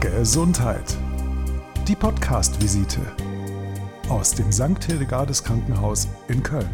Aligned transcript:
Gesundheit. 0.00 0.96
Die 1.88 1.96
Podcast-Visite 1.96 3.00
aus 4.08 4.32
dem 4.32 4.52
St. 4.52 4.84
Hildegardes 4.84 5.42
Krankenhaus 5.42 6.06
in 6.28 6.40
Köln. 6.40 6.70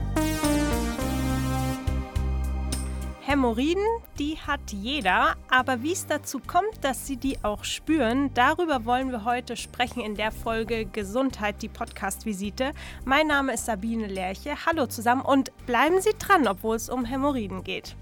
Hämorrhoiden, 3.23 3.83
die 4.19 4.37
hat 4.37 4.73
jeder, 4.73 5.37
aber 5.49 5.83
wie 5.83 5.93
es 5.93 6.07
dazu 6.07 6.39
kommt, 6.39 6.83
dass 6.83 7.07
sie 7.07 7.17
die 7.17 7.43
auch 7.43 7.65
spüren, 7.65 8.31
darüber 8.35 8.85
wollen 8.85 9.11
wir 9.11 9.25
heute 9.25 9.57
sprechen 9.57 10.01
in 10.01 10.17
der 10.17 10.31
Folge 10.31 10.85
Gesundheit, 10.85 11.63
die 11.63 11.69
Podcast-Visite. 11.71 12.73
Mein 13.07 13.27
Name 13.27 13.55
ist 13.55 13.65
Sabine 13.65 14.07
Lerche. 14.07 14.67
Hallo 14.67 14.87
zusammen 14.87 15.23
und 15.23 15.51
bleiben 15.65 16.03
Sie 16.03 16.13
dran, 16.19 16.47
obwohl 16.47 16.77
es 16.77 16.91
um 16.91 17.07
Hämorrhoiden 17.07 17.65
geht. 17.65 17.97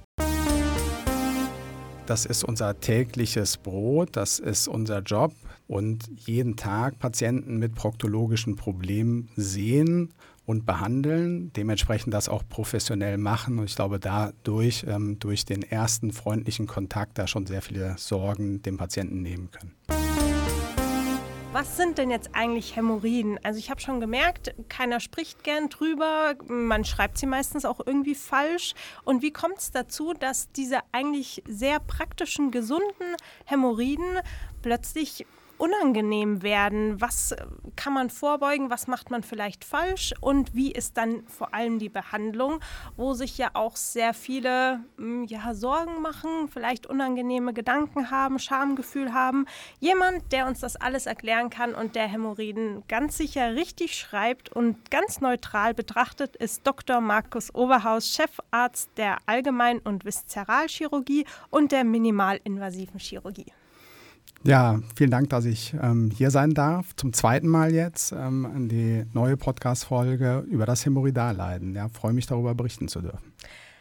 Das 2.06 2.26
ist 2.26 2.42
unser 2.42 2.80
tägliches 2.80 3.56
Brot, 3.56 4.10
das 4.12 4.40
ist 4.40 4.66
unser 4.66 5.00
Job 5.00 5.32
und 5.68 6.10
jeden 6.16 6.56
Tag 6.56 6.98
Patienten 6.98 7.58
mit 7.58 7.74
proktologischen 7.74 8.56
Problemen 8.56 9.28
sehen 9.36 10.12
und 10.44 10.66
behandeln, 10.66 11.52
dementsprechend 11.54 12.12
das 12.12 12.28
auch 12.28 12.42
professionell 12.48 13.18
machen. 13.18 13.58
Und 13.58 13.66
ich 13.66 13.76
glaube, 13.76 14.00
dadurch, 14.00 14.84
ähm, 14.88 15.18
durch 15.20 15.44
den 15.44 15.62
ersten 15.62 16.12
freundlichen 16.12 16.66
Kontakt, 16.66 17.18
da 17.18 17.28
schon 17.28 17.46
sehr 17.46 17.62
viele 17.62 17.94
Sorgen 17.96 18.62
dem 18.62 18.76
Patienten 18.76 19.22
nehmen 19.22 19.50
können. 19.52 20.01
Was 21.52 21.76
sind 21.76 21.98
denn 21.98 22.10
jetzt 22.10 22.30
eigentlich 22.32 22.76
Hämorrhoiden? 22.76 23.38
Also 23.42 23.58
ich 23.58 23.68
habe 23.68 23.78
schon 23.78 24.00
gemerkt, 24.00 24.54
keiner 24.70 25.00
spricht 25.00 25.44
gern 25.44 25.68
drüber, 25.68 26.34
man 26.48 26.82
schreibt 26.86 27.18
sie 27.18 27.26
meistens 27.26 27.66
auch 27.66 27.78
irgendwie 27.84 28.14
falsch. 28.14 28.72
Und 29.04 29.20
wie 29.20 29.34
kommt 29.34 29.58
es 29.58 29.70
dazu, 29.70 30.14
dass 30.14 30.50
diese 30.52 30.78
eigentlich 30.92 31.42
sehr 31.46 31.78
praktischen, 31.78 32.52
gesunden 32.52 33.16
Hämorrhoiden 33.44 34.20
plötzlich 34.62 35.26
unangenehm 35.62 36.42
werden? 36.42 37.00
Was 37.00 37.30
äh, 37.30 37.46
kann 37.76 37.92
man 37.92 38.10
vorbeugen? 38.10 38.68
Was 38.68 38.88
macht 38.88 39.12
man 39.12 39.22
vielleicht 39.22 39.64
falsch? 39.64 40.12
Und 40.20 40.56
wie 40.56 40.72
ist 40.72 40.96
dann 40.96 41.24
vor 41.28 41.54
allem 41.54 41.78
die 41.78 41.88
Behandlung, 41.88 42.58
wo 42.96 43.14
sich 43.14 43.38
ja 43.38 43.50
auch 43.54 43.76
sehr 43.76 44.12
viele 44.12 44.80
hm, 44.96 45.24
ja, 45.24 45.54
Sorgen 45.54 46.02
machen, 46.02 46.48
vielleicht 46.48 46.88
unangenehme 46.88 47.52
Gedanken 47.52 48.10
haben, 48.10 48.40
Schamgefühl 48.40 49.14
haben? 49.14 49.46
Jemand, 49.78 50.32
der 50.32 50.48
uns 50.48 50.58
das 50.58 50.74
alles 50.74 51.06
erklären 51.06 51.48
kann 51.48 51.76
und 51.76 51.94
der 51.94 52.08
Hämorrhoiden 52.08 52.82
ganz 52.88 53.16
sicher 53.16 53.54
richtig 53.54 53.96
schreibt 53.96 54.48
und 54.48 54.90
ganz 54.90 55.20
neutral 55.20 55.74
betrachtet, 55.74 56.34
ist 56.34 56.66
Dr. 56.66 57.00
Markus 57.00 57.54
Oberhaus, 57.54 58.08
Chefarzt 58.08 58.90
der 58.96 59.18
Allgemein- 59.26 59.78
und 59.78 60.04
Viszeralchirurgie 60.04 61.24
und 61.50 61.70
der 61.70 61.84
minimalinvasiven 61.84 62.98
Chirurgie. 62.98 63.52
Ja, 64.44 64.80
vielen 64.96 65.12
Dank, 65.12 65.30
dass 65.30 65.44
ich 65.44 65.72
ähm, 65.80 66.10
hier 66.10 66.32
sein 66.32 66.52
darf. 66.52 66.96
Zum 66.96 67.12
zweiten 67.12 67.46
Mal 67.46 67.72
jetzt 67.72 68.10
ähm, 68.10 68.44
an 68.44 68.68
die 68.68 69.04
neue 69.12 69.36
Podcast-Folge 69.36 70.44
über 70.50 70.66
das 70.66 70.84
Hämorrhoidalleiden. 70.84 71.76
Ja, 71.76 71.88
freue 71.88 72.12
mich 72.12 72.26
darüber 72.26 72.52
berichten 72.54 72.88
zu 72.88 73.02
dürfen. 73.02 73.32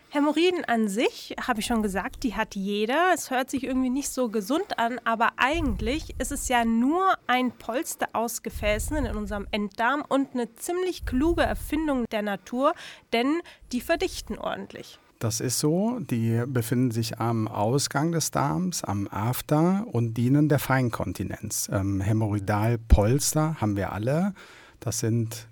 Hämorrhoiden 0.09 0.65
an 0.65 0.87
sich, 0.87 1.35
habe 1.41 1.61
ich 1.61 1.65
schon 1.65 1.81
gesagt, 1.81 2.23
die 2.23 2.35
hat 2.35 2.53
jeder. 2.53 3.11
Es 3.15 3.31
hört 3.31 3.49
sich 3.49 3.63
irgendwie 3.63 3.89
nicht 3.89 4.09
so 4.09 4.29
gesund 4.29 4.77
an, 4.77 4.99
aber 5.03 5.29
eigentlich 5.37 6.13
ist 6.19 6.31
es 6.31 6.47
ja 6.47 6.63
nur 6.63 7.05
ein 7.27 7.51
Polster 7.53 8.09
aus 8.13 8.43
Gefäßen 8.43 8.97
in 8.97 9.15
unserem 9.15 9.47
Enddarm 9.51 10.03
und 10.07 10.33
eine 10.33 10.53
ziemlich 10.55 11.05
kluge 11.05 11.43
Erfindung 11.43 12.05
der 12.11 12.21
Natur, 12.21 12.73
denn 13.13 13.41
die 13.71 13.81
verdichten 13.81 14.37
ordentlich. 14.37 14.99
Das 15.21 15.39
ist 15.39 15.59
so. 15.59 15.99
Die 15.99 16.41
befinden 16.47 16.89
sich 16.89 17.19
am 17.19 17.47
Ausgang 17.47 18.11
des 18.11 18.31
Darms, 18.31 18.83
am 18.83 19.07
After 19.07 19.85
und 19.85 20.15
dienen 20.15 20.49
der 20.49 20.57
Feinkontinenz. 20.57 21.69
Ähm, 21.71 22.01
Hämorrhoidalpolster 22.01 23.61
haben 23.61 23.75
wir 23.75 23.93
alle. 23.93 24.33
Das 24.79 24.97
sind 24.97 25.47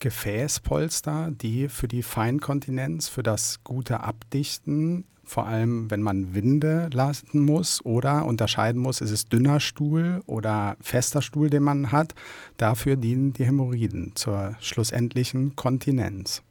Gefäßpolster, 0.00 1.30
die 1.30 1.70
für 1.70 1.88
die 1.88 2.02
Feinkontinenz, 2.02 3.08
für 3.08 3.22
das 3.22 3.64
gute 3.64 4.00
Abdichten, 4.00 5.06
vor 5.24 5.46
allem 5.46 5.90
wenn 5.90 6.02
man 6.02 6.34
Winde 6.34 6.90
lassen 6.92 7.40
muss 7.40 7.82
oder 7.86 8.26
unterscheiden 8.26 8.82
muss, 8.82 9.00
ist 9.00 9.12
es 9.12 9.30
dünner 9.30 9.60
Stuhl 9.60 10.20
oder 10.26 10.76
fester 10.82 11.22
Stuhl, 11.22 11.48
den 11.48 11.62
man 11.62 11.90
hat, 11.90 12.14
dafür 12.58 12.96
dienen 12.96 13.32
die 13.32 13.46
Hämorrhoiden 13.46 14.12
zur 14.14 14.56
schlussendlichen 14.60 15.56
Kontinenz. 15.56 16.42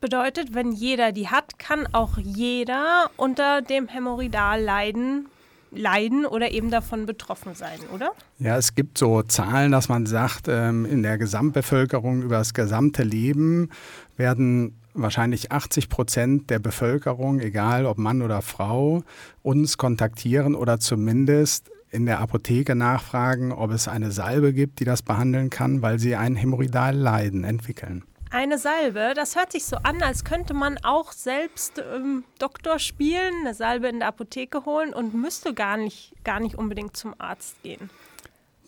Bedeutet, 0.00 0.54
wenn 0.54 0.70
jeder 0.70 1.10
die 1.10 1.28
hat, 1.28 1.58
kann 1.58 1.88
auch 1.92 2.18
jeder 2.18 3.10
unter 3.16 3.62
dem 3.62 3.88
Hämorrhoidal 3.88 4.62
leiden, 4.62 5.26
leiden 5.72 6.24
oder 6.24 6.52
eben 6.52 6.70
davon 6.70 7.04
betroffen 7.04 7.54
sein, 7.54 7.80
oder? 7.92 8.12
Ja, 8.38 8.56
es 8.56 8.76
gibt 8.76 8.96
so 8.96 9.22
Zahlen, 9.22 9.72
dass 9.72 9.88
man 9.88 10.06
sagt, 10.06 10.46
ähm, 10.48 10.84
in 10.84 11.02
der 11.02 11.18
Gesamtbevölkerung 11.18 12.22
über 12.22 12.36
das 12.36 12.54
gesamte 12.54 13.02
Leben 13.02 13.70
werden 14.16 14.78
wahrscheinlich 14.94 15.50
80 15.50 15.88
Prozent 15.88 16.50
der 16.50 16.60
Bevölkerung, 16.60 17.40
egal 17.40 17.84
ob 17.84 17.98
Mann 17.98 18.22
oder 18.22 18.40
Frau, 18.40 19.02
uns 19.42 19.78
kontaktieren 19.78 20.54
oder 20.54 20.78
zumindest 20.78 21.70
in 21.90 22.06
der 22.06 22.20
Apotheke 22.20 22.74
nachfragen, 22.74 23.50
ob 23.50 23.70
es 23.72 23.88
eine 23.88 24.12
Salbe 24.12 24.52
gibt, 24.52 24.80
die 24.80 24.84
das 24.84 25.02
behandeln 25.02 25.50
kann, 25.50 25.82
weil 25.82 25.98
sie 25.98 26.16
ein 26.16 26.36
Hämorrhoidalleiden 26.36 27.44
entwickeln. 27.44 28.04
Eine 28.30 28.58
Salbe, 28.58 29.14
das 29.14 29.36
hört 29.36 29.52
sich 29.52 29.64
so 29.64 29.76
an, 29.76 30.02
als 30.02 30.22
könnte 30.22 30.52
man 30.52 30.76
auch 30.84 31.12
selbst 31.12 31.78
ähm, 31.78 32.24
Doktor 32.38 32.78
spielen, 32.78 33.32
eine 33.40 33.54
Salbe 33.54 33.88
in 33.88 34.00
der 34.00 34.08
Apotheke 34.08 34.66
holen 34.66 34.92
und 34.92 35.14
müsste 35.14 35.54
gar 35.54 35.78
nicht, 35.78 36.12
gar 36.24 36.38
nicht 36.38 36.56
unbedingt 36.56 36.94
zum 36.94 37.14
Arzt 37.16 37.62
gehen. 37.62 37.88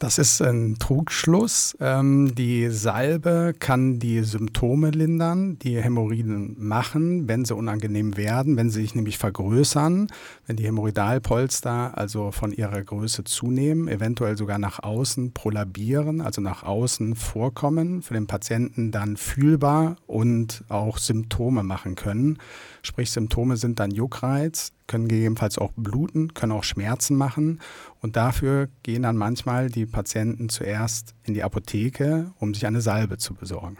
Das 0.00 0.16
ist 0.16 0.40
ein 0.40 0.76
Trugschluss. 0.78 1.76
Ähm, 1.78 2.34
die 2.34 2.70
Salbe 2.70 3.52
kann 3.58 3.98
die 3.98 4.22
Symptome 4.22 4.92
lindern, 4.92 5.58
die 5.58 5.78
Hämorrhoiden 5.78 6.56
machen, 6.58 7.28
wenn 7.28 7.44
sie 7.44 7.54
unangenehm 7.54 8.16
werden, 8.16 8.56
wenn 8.56 8.70
sie 8.70 8.80
sich 8.80 8.94
nämlich 8.94 9.18
vergrößern, 9.18 10.06
wenn 10.46 10.56
die 10.56 10.64
Hämorrhoidalpolster 10.64 11.98
also 11.98 12.30
von 12.30 12.50
ihrer 12.50 12.82
Größe 12.82 13.24
zunehmen, 13.24 13.88
eventuell 13.88 14.38
sogar 14.38 14.58
nach 14.58 14.82
außen 14.82 15.32
prolabieren, 15.32 16.22
also 16.22 16.40
nach 16.40 16.62
außen 16.62 17.14
vorkommen, 17.14 18.00
für 18.00 18.14
den 18.14 18.26
Patienten 18.26 18.92
dann 18.92 19.18
fühlbar 19.18 19.96
und 20.06 20.64
auch 20.70 20.96
Symptome 20.96 21.62
machen 21.62 21.94
können. 21.94 22.38
Sprich, 22.80 23.10
Symptome 23.10 23.58
sind 23.58 23.78
dann 23.78 23.90
Juckreiz, 23.90 24.72
können 24.86 25.08
gegebenenfalls 25.08 25.58
auch 25.58 25.72
bluten, 25.76 26.34
können 26.34 26.52
auch 26.52 26.64
Schmerzen 26.64 27.16
machen. 27.16 27.60
Und 28.02 28.16
dafür 28.16 28.68
gehen 28.82 29.02
dann 29.02 29.16
manchmal 29.16 29.68
die 29.68 29.86
Patienten 29.86 30.48
zuerst 30.48 31.14
in 31.24 31.34
die 31.34 31.42
Apotheke, 31.42 32.32
um 32.38 32.54
sich 32.54 32.66
eine 32.66 32.80
Salbe 32.80 33.18
zu 33.18 33.34
besorgen. 33.34 33.76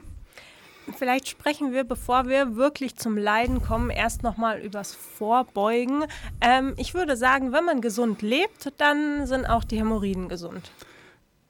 Vielleicht 0.97 1.29
sprechen 1.29 1.73
wir, 1.73 1.85
bevor 1.85 2.29
wir 2.29 2.57
wirklich 2.57 2.97
zum 2.97 3.17
Leiden 3.17 3.63
kommen, 3.63 3.91
erst 3.91 4.23
nochmal 4.23 4.59
übers 4.61 4.95
Vorbeugen. 4.95 6.05
Ähm, 6.41 6.75
ich 6.77 6.95
würde 6.95 7.17
sagen, 7.17 7.53
wenn 7.53 7.65
man 7.65 7.81
gesund 7.81 8.23
lebt, 8.23 8.73
dann 8.79 9.27
sind 9.27 9.47
auch 9.47 9.65
die 9.65 9.79
Hämorrhoiden 9.79 10.29
gesund. 10.29 10.73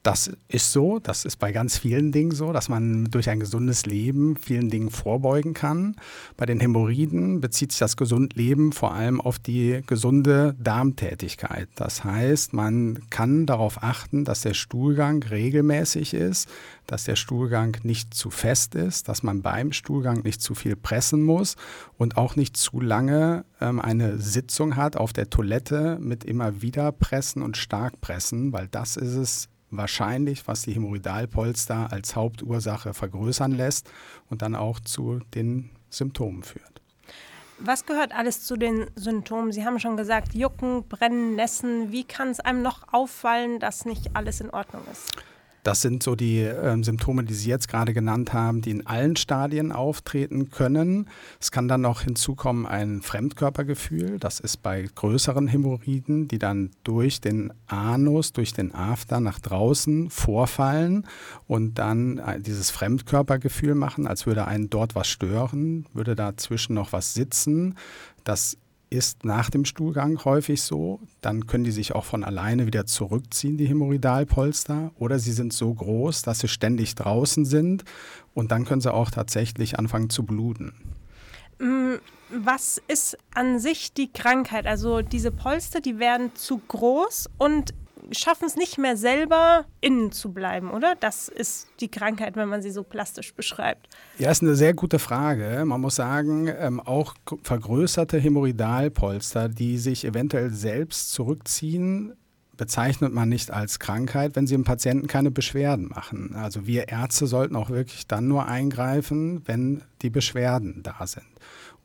Das 0.02 0.30
ist 0.48 0.72
so, 0.72 0.98
das 0.98 1.26
ist 1.26 1.36
bei 1.36 1.52
ganz 1.52 1.76
vielen 1.76 2.10
Dingen 2.10 2.30
so, 2.30 2.54
dass 2.54 2.70
man 2.70 3.04
durch 3.10 3.28
ein 3.28 3.38
gesundes 3.38 3.84
Leben 3.84 4.34
vielen 4.36 4.70
Dingen 4.70 4.88
vorbeugen 4.88 5.52
kann. 5.52 5.94
Bei 6.38 6.46
den 6.46 6.58
Hämorrhoiden 6.58 7.42
bezieht 7.42 7.72
sich 7.72 7.80
das 7.80 7.98
Gesundleben 7.98 8.72
vor 8.72 8.94
allem 8.94 9.20
auf 9.20 9.38
die 9.38 9.82
gesunde 9.86 10.56
Darmtätigkeit. 10.58 11.68
Das 11.74 12.02
heißt, 12.02 12.54
man 12.54 13.10
kann 13.10 13.44
darauf 13.44 13.82
achten, 13.82 14.24
dass 14.24 14.40
der 14.40 14.54
Stuhlgang 14.54 15.22
regelmäßig 15.22 16.14
ist, 16.14 16.48
dass 16.86 17.04
der 17.04 17.16
Stuhlgang 17.16 17.76
nicht 17.82 18.14
zu 18.14 18.30
fest 18.30 18.74
ist, 18.76 19.06
dass 19.06 19.22
man 19.22 19.42
beim 19.42 19.70
Stuhlgang 19.70 20.22
nicht 20.22 20.40
zu 20.40 20.54
viel 20.54 20.76
pressen 20.76 21.22
muss 21.22 21.56
und 21.98 22.16
auch 22.16 22.36
nicht 22.36 22.56
zu 22.56 22.80
lange 22.80 23.44
ähm, 23.60 23.78
eine 23.78 24.18
Sitzung 24.18 24.76
hat 24.76 24.96
auf 24.96 25.12
der 25.12 25.28
Toilette 25.28 25.98
mit 26.00 26.24
immer 26.24 26.62
wieder 26.62 26.90
pressen 26.90 27.42
und 27.42 27.58
stark 27.58 28.00
pressen, 28.00 28.54
weil 28.54 28.66
das 28.66 28.96
ist 28.96 29.14
es 29.14 29.48
wahrscheinlich, 29.70 30.46
was 30.46 30.62
die 30.62 30.72
Hämorrhoidalpolster 30.72 31.92
als 31.92 32.16
Hauptursache 32.16 32.94
vergrößern 32.94 33.52
lässt 33.52 33.90
und 34.28 34.42
dann 34.42 34.54
auch 34.54 34.80
zu 34.80 35.20
den 35.34 35.70
Symptomen 35.88 36.42
führt. 36.42 36.80
Was 37.58 37.84
gehört 37.84 38.14
alles 38.14 38.44
zu 38.44 38.56
den 38.56 38.90
Symptomen? 38.96 39.52
Sie 39.52 39.66
haben 39.66 39.78
schon 39.78 39.96
gesagt, 39.98 40.34
Jucken, 40.34 40.88
Brennen, 40.88 41.36
Nässen. 41.36 41.92
Wie 41.92 42.04
kann 42.04 42.28
es 42.28 42.40
einem 42.40 42.62
noch 42.62 42.92
auffallen, 42.92 43.60
dass 43.60 43.84
nicht 43.84 44.16
alles 44.16 44.40
in 44.40 44.48
Ordnung 44.48 44.82
ist? 44.90 45.12
Das 45.62 45.82
sind 45.82 46.02
so 46.02 46.16
die 46.16 46.40
äh, 46.40 46.82
Symptome, 46.82 47.24
die 47.24 47.34
Sie 47.34 47.48
jetzt 47.48 47.68
gerade 47.68 47.92
genannt 47.92 48.32
haben, 48.32 48.62
die 48.62 48.70
in 48.70 48.86
allen 48.86 49.16
Stadien 49.16 49.72
auftreten 49.72 50.50
können. 50.50 51.08
Es 51.40 51.50
kann 51.50 51.68
dann 51.68 51.82
noch 51.82 52.02
hinzukommen 52.02 52.66
ein 52.66 53.02
Fremdkörpergefühl. 53.02 54.18
Das 54.18 54.40
ist 54.40 54.62
bei 54.62 54.88
größeren 54.94 55.48
Hämorrhoiden, 55.48 56.28
die 56.28 56.38
dann 56.38 56.70
durch 56.84 57.20
den 57.20 57.52
Anus, 57.66 58.32
durch 58.32 58.52
den 58.52 58.74
After 58.74 59.20
nach 59.20 59.38
draußen 59.38 60.10
vorfallen 60.10 61.06
und 61.46 61.78
dann 61.78 62.18
äh, 62.18 62.40
dieses 62.40 62.70
Fremdkörpergefühl 62.70 63.74
machen, 63.74 64.06
als 64.06 64.26
würde 64.26 64.46
einen 64.46 64.70
dort 64.70 64.94
was 64.94 65.08
stören, 65.08 65.86
würde 65.92 66.14
dazwischen 66.14 66.74
noch 66.74 66.92
was 66.92 67.14
sitzen. 67.14 67.76
Das 68.24 68.56
ist 68.90 69.24
nach 69.24 69.50
dem 69.50 69.64
Stuhlgang 69.64 70.24
häufig 70.24 70.62
so. 70.62 71.00
Dann 71.20 71.46
können 71.46 71.64
die 71.64 71.70
sich 71.70 71.94
auch 71.94 72.04
von 72.04 72.24
alleine 72.24 72.66
wieder 72.66 72.86
zurückziehen, 72.86 73.56
die 73.56 73.66
Hämorrhoidalpolster. 73.66 74.90
Oder 74.98 75.18
sie 75.18 75.32
sind 75.32 75.52
so 75.52 75.72
groß, 75.72 76.22
dass 76.22 76.40
sie 76.40 76.48
ständig 76.48 76.96
draußen 76.96 77.44
sind. 77.44 77.84
Und 78.34 78.50
dann 78.50 78.64
können 78.64 78.80
sie 78.80 78.92
auch 78.92 79.10
tatsächlich 79.10 79.78
anfangen 79.78 80.10
zu 80.10 80.24
bluten. 80.24 80.74
Mm, 81.60 81.94
was 82.30 82.80
ist 82.88 83.16
an 83.34 83.60
sich 83.60 83.92
die 83.92 84.12
Krankheit? 84.12 84.66
Also 84.66 85.02
diese 85.02 85.30
Polster, 85.30 85.80
die 85.80 85.98
werden 85.98 86.34
zu 86.34 86.60
groß 86.66 87.30
und 87.38 87.72
schaffen 88.12 88.44
es 88.46 88.56
nicht 88.56 88.78
mehr 88.78 88.96
selber 88.96 89.64
innen 89.80 90.12
zu 90.12 90.32
bleiben, 90.32 90.70
oder? 90.70 90.94
Das 90.98 91.28
ist 91.28 91.68
die 91.80 91.90
Krankheit, 91.90 92.36
wenn 92.36 92.48
man 92.48 92.62
sie 92.62 92.70
so 92.70 92.82
plastisch 92.82 93.34
beschreibt. 93.34 93.88
Ja, 94.18 94.30
ist 94.30 94.42
eine 94.42 94.54
sehr 94.54 94.74
gute 94.74 94.98
Frage. 94.98 95.64
Man 95.64 95.80
muss 95.80 95.96
sagen, 95.96 96.48
ähm, 96.48 96.80
auch 96.80 97.14
vergrößerte 97.42 98.18
Hämorrhoidalpolster, 98.18 99.48
die 99.48 99.78
sich 99.78 100.04
eventuell 100.04 100.50
selbst 100.50 101.12
zurückziehen, 101.12 102.14
bezeichnet 102.60 103.14
man 103.14 103.30
nicht 103.30 103.50
als 103.50 103.78
Krankheit, 103.78 104.36
wenn 104.36 104.46
sie 104.46 104.54
im 104.54 104.64
Patienten 104.64 105.06
keine 105.06 105.30
Beschwerden 105.30 105.88
machen. 105.88 106.34
Also 106.34 106.66
wir 106.66 106.88
Ärzte 106.88 107.26
sollten 107.26 107.56
auch 107.56 107.70
wirklich 107.70 108.06
dann 108.06 108.28
nur 108.28 108.46
eingreifen, 108.46 109.40
wenn 109.46 109.82
die 110.02 110.10
Beschwerden 110.10 110.82
da 110.82 111.06
sind. 111.06 111.24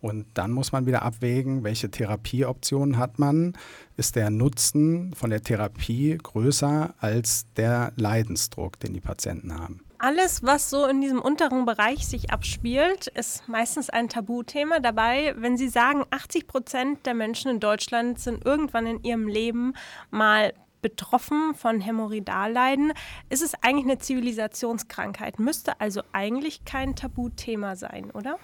Und 0.06 0.28
dann 0.36 0.52
muss 0.52 0.72
man 0.72 0.86
wieder 0.86 1.02
abwägen, 1.02 1.63
welche 1.63 1.90
Therapieoptionen 1.90 3.00
hat 3.00 3.18
man. 3.18 3.54
Ist 3.98 4.16
der 4.16 4.30
Nutzen 4.30 5.16
von 5.16 5.31
der 5.31 5.42
Therapie 5.42 6.16
größer 6.22 6.94
als 7.00 7.48
der 7.57 7.92
Leidensdruck, 7.96 8.80
den 8.80 8.94
die 8.94 9.00
Patienten 9.00 9.60
haben? 9.60 9.80
Alles, 9.98 10.44
was 10.44 10.69
so 10.69 10.86
in 10.86 11.02
diesem 11.02 11.19
unteren 11.19 11.66
Bereich 11.66 12.06
sich 12.06 12.30
abspielt, 12.30 13.07
ist 13.07 13.50
meistens 13.50 13.90
ein 13.90 14.07
Tabuthema. 14.07 14.80
Dabei, 14.80 15.34
wenn 15.40 15.57
Sie 15.57 15.69
sagen, 15.69 16.04
80 16.12 16.46
Prozent 16.46 17.08
der 17.08 17.16
Menschen 17.16 17.50
in 17.50 17.60
Deutschland 17.60 18.19
sind 18.19 18.46
irgendwann 18.46 18.86
in 18.86 19.04
ihrem 19.04 19.28
Leben 19.28 19.74
mal 20.12 20.54
betroffen 20.84 21.56
von 21.56 21.81
Hämorrhoidalleiden, 21.81 22.94
ist 23.31 23.42
es 23.42 23.56
eigentlich 23.63 23.86
eine 23.86 23.98
Zivilisationskrankheit. 23.98 25.40
Müsste 25.40 25.81
also 25.81 26.04
eigentlich 26.12 26.63
kein 26.63 26.96
Tabuthema 26.96 27.75
sein, 27.75 28.12
oder? 28.12 28.38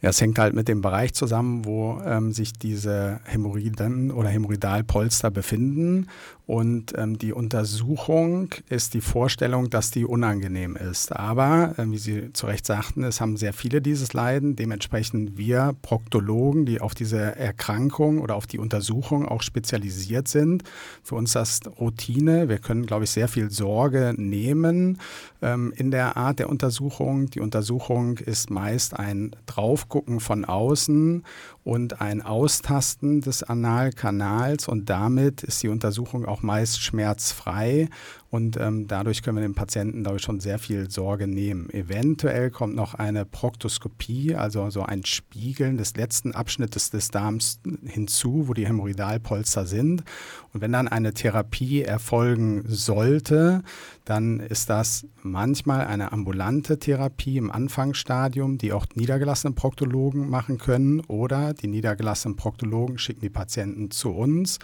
Ja, 0.00 0.10
es 0.10 0.20
hängt 0.20 0.38
halt 0.38 0.54
mit 0.54 0.68
dem 0.68 0.80
Bereich 0.80 1.12
zusammen, 1.14 1.64
wo 1.64 2.00
ähm, 2.04 2.32
sich 2.32 2.52
diese 2.52 3.20
Hämorrhoiden 3.24 4.12
oder 4.12 4.28
Hämorrhoidalpolster 4.28 5.30
befinden. 5.30 6.06
Und 6.48 6.96
ähm, 6.96 7.18
die 7.18 7.34
Untersuchung 7.34 8.54
ist 8.70 8.94
die 8.94 9.02
Vorstellung, 9.02 9.68
dass 9.68 9.90
die 9.90 10.06
unangenehm 10.06 10.76
ist. 10.76 11.14
Aber, 11.14 11.74
äh, 11.76 11.84
wie 11.90 11.98
Sie 11.98 12.32
zu 12.32 12.46
Recht 12.46 12.64
sagten, 12.64 13.04
es 13.04 13.20
haben 13.20 13.36
sehr 13.36 13.52
viele 13.52 13.82
dieses 13.82 14.14
Leiden. 14.14 14.56
Dementsprechend 14.56 15.36
wir 15.36 15.76
Proktologen, 15.82 16.64
die 16.64 16.80
auf 16.80 16.94
diese 16.94 17.36
Erkrankung 17.36 18.22
oder 18.22 18.34
auf 18.34 18.46
die 18.46 18.58
Untersuchung 18.58 19.28
auch 19.28 19.42
spezialisiert 19.42 20.26
sind, 20.26 20.64
für 21.02 21.16
uns 21.16 21.32
das 21.32 21.60
Routine. 21.78 22.48
Wir 22.48 22.60
können, 22.60 22.86
glaube 22.86 23.04
ich, 23.04 23.10
sehr 23.10 23.28
viel 23.28 23.50
Sorge 23.50 24.14
nehmen 24.16 25.00
ähm, 25.42 25.74
in 25.76 25.90
der 25.90 26.16
Art 26.16 26.38
der 26.38 26.48
Untersuchung. 26.48 27.28
Die 27.28 27.40
Untersuchung 27.40 28.16
ist 28.16 28.48
meist 28.48 28.98
ein 28.98 29.36
Draufgucken 29.44 30.18
von 30.18 30.46
außen 30.46 31.24
und 31.68 32.00
ein 32.00 32.22
Austasten 32.22 33.20
des 33.20 33.42
Analkanals 33.42 34.66
und 34.66 34.88
damit 34.88 35.42
ist 35.42 35.62
die 35.62 35.68
Untersuchung 35.68 36.24
auch 36.24 36.37
meist 36.42 36.82
schmerzfrei 36.82 37.88
und 38.30 38.58
ähm, 38.58 38.86
dadurch 38.86 39.22
können 39.22 39.38
wir 39.38 39.42
dem 39.42 39.54
Patienten, 39.54 40.02
glaube 40.02 40.18
schon 40.18 40.40
sehr 40.40 40.58
viel 40.58 40.90
Sorge 40.90 41.26
nehmen. 41.26 41.70
Eventuell 41.70 42.50
kommt 42.50 42.74
noch 42.74 42.92
eine 42.94 43.24
Proktoskopie, 43.24 44.34
also 44.34 44.68
so 44.68 44.82
ein 44.82 45.04
Spiegeln 45.06 45.78
des 45.78 45.96
letzten 45.96 46.32
Abschnittes 46.32 46.90
des 46.90 47.08
Darms 47.10 47.60
hinzu, 47.86 48.46
wo 48.46 48.52
die 48.52 48.66
Hämorrhoidalpolster 48.66 49.64
sind. 49.64 50.04
Und 50.52 50.60
wenn 50.60 50.72
dann 50.72 50.88
eine 50.88 51.14
Therapie 51.14 51.82
erfolgen 51.82 52.64
sollte, 52.66 53.62
dann 54.04 54.40
ist 54.40 54.68
das 54.68 55.06
manchmal 55.22 55.86
eine 55.86 56.12
ambulante 56.12 56.78
Therapie 56.78 57.38
im 57.38 57.50
Anfangsstadium, 57.50 58.58
die 58.58 58.74
auch 58.74 58.86
niedergelassene 58.94 59.54
Proktologen 59.54 60.28
machen 60.28 60.58
können 60.58 61.00
oder 61.00 61.54
die 61.54 61.68
niedergelassenen 61.68 62.36
Proktologen 62.36 62.98
schicken 62.98 63.20
die 63.20 63.30
Patienten 63.30 63.90
zu 63.90 64.10
uns 64.10 64.58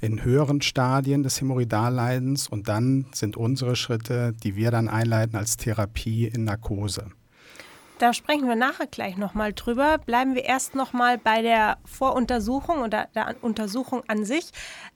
in 0.00 0.24
höheren 0.24 0.60
Stadien 0.60 1.22
des 1.22 1.40
Hämorrhoidalleidens 1.40 2.48
und 2.48 2.68
dann 2.68 3.06
sind 3.14 3.36
unsere 3.36 3.76
Schritte, 3.76 4.34
die 4.42 4.56
wir 4.56 4.70
dann 4.70 4.88
einleiten 4.88 5.36
als 5.36 5.56
Therapie 5.56 6.26
in 6.26 6.44
Narkose. 6.44 7.10
Da 7.98 8.12
sprechen 8.12 8.46
wir 8.46 8.54
nachher 8.54 8.86
gleich 8.86 9.16
nochmal 9.16 9.52
drüber. 9.52 9.98
Bleiben 9.98 10.36
wir 10.36 10.44
erst 10.44 10.76
nochmal 10.76 11.18
bei 11.18 11.42
der 11.42 11.78
Voruntersuchung 11.84 12.78
oder 12.78 13.08
der 13.16 13.34
Untersuchung 13.40 14.04
an 14.06 14.24
sich. 14.24 14.52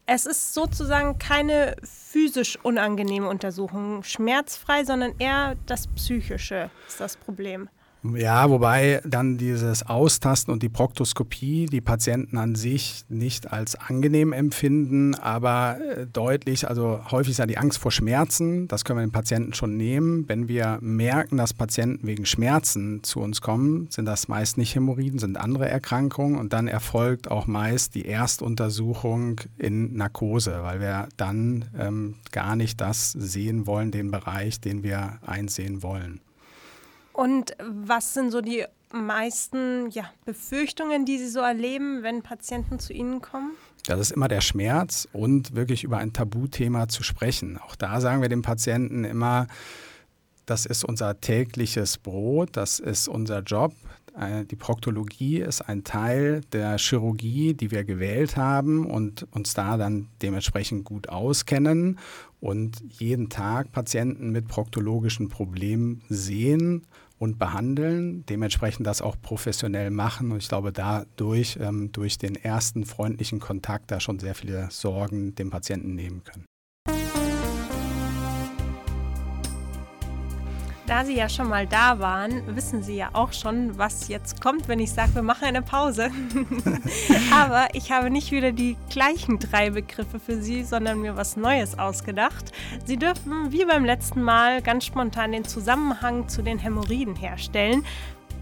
Es 0.07 0.25
ist 0.25 0.55
sozusagen 0.55 1.19
keine 1.19 1.75
physisch 1.83 2.57
unangenehme 2.63 3.29
Untersuchung, 3.29 4.05
schmerzfrei, 4.05 4.85
sondern 4.85 5.15
eher 5.19 5.57
das 5.67 5.89
Psychische 5.89 6.71
ist 6.87 7.01
das 7.01 7.17
Problem. 7.17 7.69
Ja, 8.05 8.51
wobei 8.51 9.01
dann 9.07 9.39
dieses 9.39 9.85
Austasten 9.87 10.51
und 10.51 10.63
die 10.65 10.69
Proktoskopie 10.69 11.67
die 11.67 11.81
Patienten 11.81 12.37
an 12.37 12.57
sich 12.57 13.05
nicht 13.09 13.53
als 13.53 13.77
angenehm 13.77 14.33
empfinden, 14.33 15.15
aber 15.15 15.79
äh, 15.81 16.07
deutlich, 16.09 16.69
also 16.69 17.01
häufig 17.13 17.33
ist 17.33 17.39
ja 17.39 17.47
die 17.47 17.59
Angst 17.59 17.79
vor 17.79 17.93
Schmerzen, 17.93 18.67
das 18.67 18.85
können 18.85 18.99
wir 18.99 19.07
den 19.07 19.13
Patienten 19.13 19.55
schon 19.55 19.77
nehmen. 19.77 20.29
Wenn 20.29 20.49
wir 20.49 20.79
merken, 20.81 21.37
dass 21.37 21.55
Patienten 21.55 22.05
wegen 22.05 22.27
Schmerzen 22.27 23.05
zu 23.05 23.21
uns 23.21 23.41
kommen, 23.41 23.87
sind 23.91 24.07
das 24.07 24.27
meist 24.27 24.59
nicht 24.59 24.75
Hämorrhoiden, 24.75 25.21
sind 25.21 25.37
andere 25.37 25.69
Erkrankungen 25.69 26.41
und 26.41 26.53
dann 26.53 26.67
erfolgt 26.67 27.31
auch 27.31 27.47
meist 27.47 27.95
die 27.95 28.07
Erstuntersuchung 28.07 29.43
in 29.59 29.95
Narkose, 29.95 30.59
weil 30.63 30.81
wir 30.81 31.09
dann 31.17 31.67
ähm, 31.79 32.17
gar 32.33 32.57
nicht 32.57 32.81
das 32.81 33.13
sehen 33.13 33.69
wollen, 33.69 33.93
den 33.93 34.11
Bereich, 34.11 34.61
den 34.61 34.83
wir 34.83 35.21
einsehen 35.25 35.85
wollen. 35.85 36.21
Und 37.13 37.57
was 37.61 38.15
sind 38.15 38.31
so 38.31 38.41
die 38.41 38.65
meisten 38.93 39.91
ja, 39.91 40.11
Befürchtungen, 40.25 41.05
die 41.05 41.19
Sie 41.19 41.29
so 41.29 41.41
erleben, 41.41 42.03
wenn 42.03 42.23
Patienten 42.23 42.79
zu 42.79 42.93
Ihnen 42.93 43.21
kommen? 43.21 43.53
Das 43.87 43.99
ist 43.99 44.13
immer 44.13 44.29
der 44.29 44.41
Schmerz 44.41 45.09
und 45.13 45.55
wirklich 45.57 45.83
über 45.83 45.99
ein 45.99 46.13
Tabuthema 46.13 46.89
zu 46.89 47.03
sprechen. 47.03 47.59
Auch 47.59 47.75
da 47.75 48.01
sagen 48.01 48.23
wir 48.23 48.29
dem 48.29 48.43
Patienten 48.43 49.05
immer, 49.05 49.49
das 50.47 50.67
ist 50.67 50.85
unser 50.85 51.21
tägliches 51.21 51.99
Brot, 51.99 52.51
das 52.53 52.79
ist 52.79 53.09
unser 53.09 53.41
Job. 53.41 53.75
Äh, 54.19 54.45
die 54.45 54.57
Proktologie 54.57 55.39
ist 55.39 55.63
ein 55.63 55.85
Teil 55.85 56.43
der 56.53 56.79
Chirurgie, 56.79 57.55
die 57.55 57.71
wir 57.71 57.85
gewählt 57.85 58.37
haben 58.37 58.87
und 58.87 59.27
uns 59.31 59.55
da 59.55 59.77
dann 59.77 60.09
dementsprechend 60.21 60.85
gut 60.85 61.09
auskennen 61.09 61.99
und 62.41 62.83
jeden 62.89 63.29
Tag 63.29 63.73
Patienten 63.73 64.31
mit 64.31 64.49
proktologischen 64.49 65.29
Problemen 65.29 66.03
sehen 66.09 66.87
und 67.19 67.39
behandeln, 67.39 68.27
dementsprechend 68.27 68.85
das 68.85 69.01
auch 69.01 69.15
professionell 69.23 69.91
machen. 69.91 70.33
Und 70.33 70.39
ich 70.39 70.49
glaube, 70.49 70.73
dadurch, 70.73 71.57
ähm, 71.61 71.93
durch 71.93 72.19
den 72.19 72.35
ersten 72.35 72.85
freundlichen 72.85 73.39
Kontakt, 73.39 73.93
da 73.93 74.01
schon 74.01 74.19
sehr 74.19 74.35
viele 74.35 74.69
Sorgen 74.73 75.35
dem 75.37 75.51
Patienten 75.51 75.95
nehmen 75.95 76.25
können. 76.25 76.47
Da 80.93 81.07
Sie 81.07 81.17
ja 81.17 81.31
schon 81.31 81.49
mal 81.49 81.67
da 81.67 82.01
waren, 82.01 82.55
wissen 82.55 82.83
Sie 82.83 82.97
ja 82.97 83.09
auch 83.15 83.33
schon, 83.33 83.79
was 83.79 84.09
jetzt 84.09 84.43
kommt, 84.43 84.69
wenn 84.69 84.79
ich 84.79 84.93
sage, 84.93 85.15
wir 85.15 85.23
machen 85.23 85.45
eine 85.45 85.63
Pause. 85.63 86.11
Aber 87.33 87.69
ich 87.73 87.91
habe 87.91 88.11
nicht 88.11 88.31
wieder 88.31 88.53
die 88.53 88.77
gleichen 88.91 89.39
drei 89.39 89.71
Begriffe 89.71 90.21
für 90.21 90.43
Sie, 90.43 90.65
sondern 90.65 91.01
mir 91.01 91.17
was 91.17 91.39
Neues 91.39 91.79
ausgedacht. 91.79 92.53
Sie 92.85 92.99
dürfen 92.99 93.53
wie 93.53 93.65
beim 93.65 93.87
letzten 93.87 94.21
Mal 94.21 94.61
ganz 94.61 94.85
spontan 94.85 95.33
den 95.33 95.47
Zusammenhang 95.47 96.29
zu 96.29 96.43
den 96.43 96.59
Hämorrhoiden 96.59 97.17
herstellen 97.17 97.87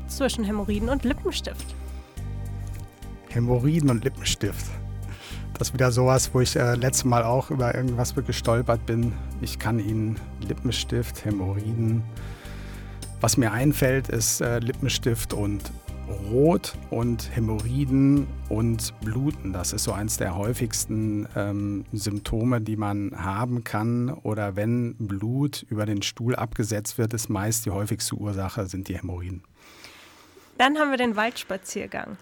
zwischen 0.09 0.42
Hämorrhoiden 0.42 0.88
und 0.88 1.04
Lippenstift. 1.04 1.76
Hämorrhoiden 3.28 3.90
und 3.90 4.02
Lippenstift. 4.02 4.66
Das 5.54 5.69
ist 5.69 5.75
wieder 5.75 5.92
sowas, 5.92 6.30
wo 6.33 6.40
ich 6.40 6.57
äh, 6.57 6.75
letztes 6.75 7.04
Mal 7.04 7.23
auch 7.23 7.52
über 7.52 7.76
irgendwas 7.76 8.12
gestolpert 8.12 8.85
bin. 8.87 9.12
Ich 9.40 9.61
kann 9.61 9.78
Ihnen 9.78 10.19
Lippenstift, 10.40 11.25
Hämorrhoiden, 11.25 12.02
was 13.20 13.36
mir 13.36 13.52
einfällt, 13.52 14.08
ist 14.08 14.40
äh, 14.40 14.58
Lippenstift 14.58 15.34
und 15.34 15.70
Rot 16.30 16.74
und 16.90 17.34
Hämorrhoiden 17.34 18.26
und 18.48 18.98
Bluten. 19.00 19.52
Das 19.52 19.72
ist 19.72 19.84
so 19.84 19.92
eins 19.92 20.16
der 20.16 20.36
häufigsten 20.36 21.28
ähm, 21.36 21.84
Symptome, 21.92 22.60
die 22.60 22.76
man 22.76 23.12
haben 23.16 23.62
kann. 23.62 24.10
Oder 24.10 24.56
wenn 24.56 24.94
Blut 24.96 25.64
über 25.68 25.86
den 25.86 26.02
Stuhl 26.02 26.34
abgesetzt 26.34 26.98
wird, 26.98 27.14
ist 27.14 27.28
meist 27.28 27.66
die 27.66 27.70
häufigste 27.70 28.16
Ursache 28.16 28.66
sind 28.66 28.88
die 28.88 28.98
Hämorrhoiden. 28.98 29.42
Dann 30.58 30.78
haben 30.78 30.90
wir 30.90 30.98
den 30.98 31.16
Waldspaziergang. 31.16 32.16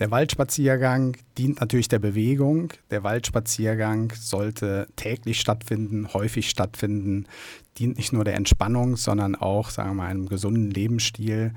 Der 0.00 0.10
Waldspaziergang 0.10 1.18
dient 1.36 1.60
natürlich 1.60 1.88
der 1.88 1.98
Bewegung. 1.98 2.72
Der 2.90 3.02
Waldspaziergang 3.04 4.10
sollte 4.18 4.88
täglich 4.96 5.38
stattfinden, 5.38 6.14
häufig 6.14 6.48
stattfinden, 6.48 7.26
dient 7.78 7.98
nicht 7.98 8.14
nur 8.14 8.24
der 8.24 8.34
Entspannung, 8.34 8.96
sondern 8.96 9.34
auch, 9.34 9.68
sagen 9.68 9.90
wir 9.90 9.94
mal, 9.94 10.06
einem 10.06 10.26
gesunden 10.26 10.70
Lebensstil. 10.70 11.52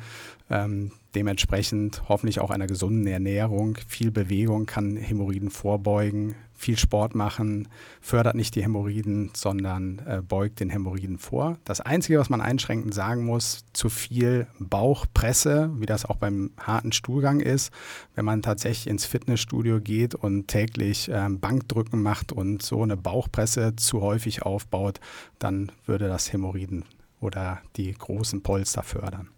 Ähm, 0.50 0.92
dementsprechend 1.16 2.04
hoffentlich 2.10 2.40
auch 2.40 2.50
einer 2.50 2.68
gesunden 2.68 3.08
Ernährung. 3.08 3.78
Viel 3.88 4.12
Bewegung 4.12 4.66
kann 4.66 4.98
Hämorrhoiden 4.98 5.50
vorbeugen. 5.50 6.36
Viel 6.56 6.78
Sport 6.78 7.14
machen 7.14 7.68
fördert 8.00 8.36
nicht 8.36 8.56
die 8.56 8.64
Hämorrhoiden, 8.64 9.32
sondern 9.34 10.02
äh, 10.06 10.22
beugt 10.22 10.60
den 10.60 10.70
Hämorrhoiden 10.70 11.18
vor. 11.18 11.58
Das 11.66 11.82
Einzige, 11.82 12.20
was 12.20 12.30
man 12.30 12.42
einschränkend 12.42 12.94
sagen 12.94 13.26
muss, 13.26 13.66
zu 13.74 13.90
viel 13.90 14.48
Bauchpresse, 14.60 15.72
wie 15.78 15.86
das 15.86 16.06
auch 16.06 16.16
beim 16.16 16.52
harten 16.58 16.92
Stuhlgang 16.92 17.42
ist. 17.42 17.72
Wenn 18.16 18.26
man 18.26 18.42
tatsächlich 18.42 18.88
ins 18.88 19.06
Fitnessstudio 19.06 19.82
geht 19.82 20.16
und 20.16 20.48
täglich 20.48 21.10
äh, 21.10 21.28
Bankdrücken 21.30 22.02
macht 22.02 22.32
und 22.32 22.62
so 22.62 22.82
eine 22.82 22.96
Bauchpresse 22.96 23.76
zu 23.76 24.02
häufig 24.02 24.44
aufbaut, 24.44 25.00
dann 25.40 25.72
würde 25.86 26.08
das 26.08 26.32
Hämorrhoiden 26.32 26.86
oder 27.20 27.62
die 27.76 27.92
großen 27.92 28.42
Polster 28.44 28.84
fördern. 28.84 29.30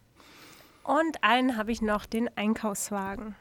Und 0.86 1.24
einen 1.24 1.58
habe 1.58 1.72
ich 1.72 1.82
noch, 1.82 2.06
den 2.06 2.30
Einkaufswagen. 2.36 3.36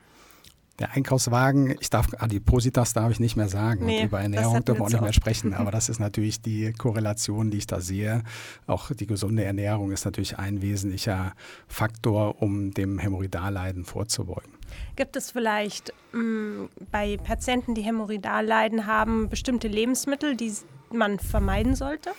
Der 0.80 0.90
Einkaufswagen, 0.92 1.76
ich 1.78 1.88
darf 1.88 2.08
Adipositas 2.18 2.94
darf 2.94 3.12
ich 3.12 3.20
nicht 3.20 3.36
mehr 3.36 3.48
sagen. 3.48 3.86
Nee, 3.86 4.00
und 4.00 4.06
über 4.06 4.20
Ernährung 4.20 4.64
dürfen 4.64 4.80
wir 4.80 4.86
auch 4.86 4.90
nicht 4.90 5.00
mehr 5.02 5.12
sprechen. 5.12 5.54
Aber 5.54 5.70
das 5.70 5.88
ist 5.88 6.00
natürlich 6.00 6.40
die 6.40 6.72
Korrelation, 6.72 7.52
die 7.52 7.58
ich 7.58 7.66
da 7.68 7.80
sehe. 7.80 8.24
Auch 8.66 8.90
die 8.90 9.06
gesunde 9.06 9.44
Ernährung 9.44 9.92
ist 9.92 10.04
natürlich 10.04 10.38
ein 10.38 10.62
wesentlicher 10.62 11.34
Faktor, 11.68 12.42
um 12.42 12.72
dem 12.72 12.98
Hämorrhoidalleiden 12.98 13.84
vorzubeugen. 13.84 14.52
Gibt 14.96 15.14
es 15.14 15.30
vielleicht 15.30 15.92
mh, 16.12 16.22
mm, 16.22 16.68
bei 16.90 17.18
Patienten, 17.18 17.76
die 17.76 17.82
Hämorrhoidalleiden 17.82 18.86
haben, 18.86 19.28
bestimmte 19.28 19.68
Lebensmittel, 19.68 20.34
die 20.34 20.52
man 20.90 21.20
vermeiden 21.20 21.76
sollte? 21.76 22.10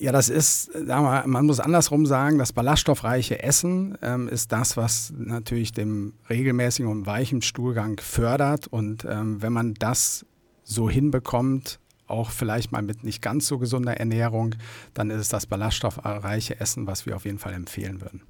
Ja, 0.00 0.12
das 0.12 0.28
ist, 0.28 0.70
wir, 0.74 1.24
man 1.26 1.44
muss 1.44 1.58
andersrum 1.58 2.06
sagen, 2.06 2.38
das 2.38 2.52
ballaststoffreiche 2.52 3.42
Essen 3.42 3.98
ähm, 4.00 4.28
ist 4.28 4.52
das, 4.52 4.76
was 4.76 5.12
natürlich 5.16 5.72
dem 5.72 6.12
regelmäßigen 6.30 6.88
und 6.88 7.06
weichen 7.06 7.42
Stuhlgang 7.42 7.98
fördert. 7.98 8.68
Und 8.68 9.04
ähm, 9.04 9.42
wenn 9.42 9.52
man 9.52 9.74
das 9.74 10.24
so 10.62 10.88
hinbekommt, 10.88 11.80
auch 12.06 12.30
vielleicht 12.30 12.70
mal 12.70 12.82
mit 12.82 13.02
nicht 13.02 13.22
ganz 13.22 13.48
so 13.48 13.58
gesunder 13.58 13.96
Ernährung, 13.96 14.54
dann 14.94 15.10
ist 15.10 15.20
es 15.20 15.28
das 15.30 15.46
ballaststoffreiche 15.46 16.60
Essen, 16.60 16.86
was 16.86 17.04
wir 17.04 17.16
auf 17.16 17.24
jeden 17.24 17.40
Fall 17.40 17.54
empfehlen 17.54 18.00
würden. 18.00 18.22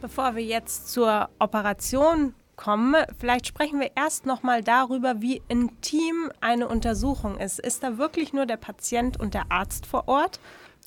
Bevor 0.00 0.36
wir 0.36 0.44
jetzt 0.44 0.92
zur 0.92 1.28
Operation 1.40 2.34
kommen. 2.62 2.94
Vielleicht 3.18 3.48
sprechen 3.48 3.80
wir 3.80 3.90
erst 3.96 4.24
noch 4.24 4.44
mal 4.44 4.62
darüber, 4.62 5.20
wie 5.20 5.42
intim 5.48 6.30
eine 6.40 6.68
Untersuchung 6.68 7.38
ist. 7.38 7.58
Ist 7.58 7.82
da 7.82 7.98
wirklich 7.98 8.32
nur 8.32 8.46
der 8.46 8.56
Patient 8.56 9.18
und 9.18 9.34
der 9.34 9.50
Arzt 9.50 9.84
vor 9.84 10.06
Ort? 10.06 10.38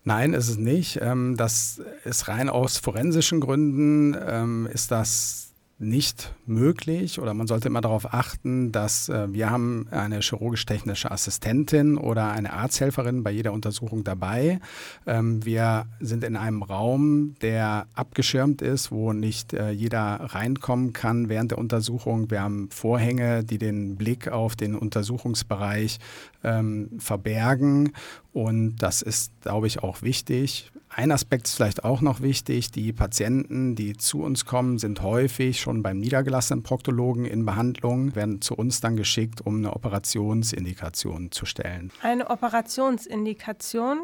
Nein, 0.06 0.34
ist 0.34 0.48
es 0.48 0.58
nicht. 0.58 1.00
Ähm, 1.02 1.36
das 1.36 1.82
ist 2.06 2.30
rein 2.30 2.48
aus 2.48 2.78
forensischen 2.78 3.42
Gründen, 3.42 4.16
ähm, 4.26 4.70
ist 4.72 4.92
das 4.92 5.45
nicht 5.78 6.34
möglich 6.46 7.20
oder 7.20 7.34
man 7.34 7.48
sollte 7.48 7.68
immer 7.68 7.82
darauf 7.82 8.14
achten, 8.14 8.72
dass 8.72 9.10
äh, 9.10 9.34
wir 9.34 9.50
haben 9.50 9.88
eine 9.92 10.22
chirurgisch-technische 10.22 11.12
Assistentin 11.12 11.98
oder 11.98 12.32
eine 12.32 12.54
Arzthelferin 12.54 13.24
bei 13.24 13.32
jeder 13.32 13.52
Untersuchung 13.52 14.06
dabei. 14.06 14.62
Ähm, 15.06 15.44
wir 15.44 15.86
sind 16.00 16.24
in 16.24 16.38
einem 16.38 16.64
Raum, 16.64 17.36
der 17.42 17.88
abgeschirmt 17.94 18.62
ist, 18.62 18.90
wo 18.92 19.12
nicht 19.12 19.54
äh, 19.54 19.72
jeder 19.72 20.22
reinkommen 20.22 20.94
kann 20.94 21.28
während 21.28 21.52
der 21.52 21.58
Untersuchung. 21.58 22.32
Wir 22.32 22.42
haben 22.42 22.70
Vorhänge, 22.72 23.44
die 23.44 23.58
den 23.58 23.98
Blick 23.98 24.30
auf 24.30 24.56
den 24.56 24.76
Untersuchungsbereich 24.76 26.00
ähm, 26.46 26.92
verbergen 27.00 27.92
und 28.36 28.76
das 28.80 29.02
ist, 29.02 29.32
glaube 29.40 29.66
ich, 29.66 29.82
auch 29.82 30.02
wichtig. 30.02 30.70
Ein 30.90 31.14
Aspekt 31.14 31.48
ist 31.48 31.56
vielleicht 31.56 31.86
auch 31.86 32.02
noch 32.02 32.20
wichtig. 32.20 32.70
Die 32.70 32.92
Patienten, 32.92 33.76
die 33.76 33.96
zu 33.96 34.24
uns 34.24 34.44
kommen, 34.44 34.78
sind 34.78 35.02
häufig 35.02 35.62
schon 35.62 35.82
beim 35.82 36.00
niedergelassenen 36.00 36.62
Proktologen 36.62 37.24
in 37.24 37.46
Behandlung, 37.46 38.14
werden 38.14 38.42
zu 38.42 38.56
uns 38.56 38.82
dann 38.82 38.98
geschickt, 38.98 39.40
um 39.40 39.60
eine 39.60 39.74
Operationsindikation 39.74 41.32
zu 41.32 41.46
stellen. 41.46 41.94
Eine 42.02 42.30
Operationsindikation 42.30 44.00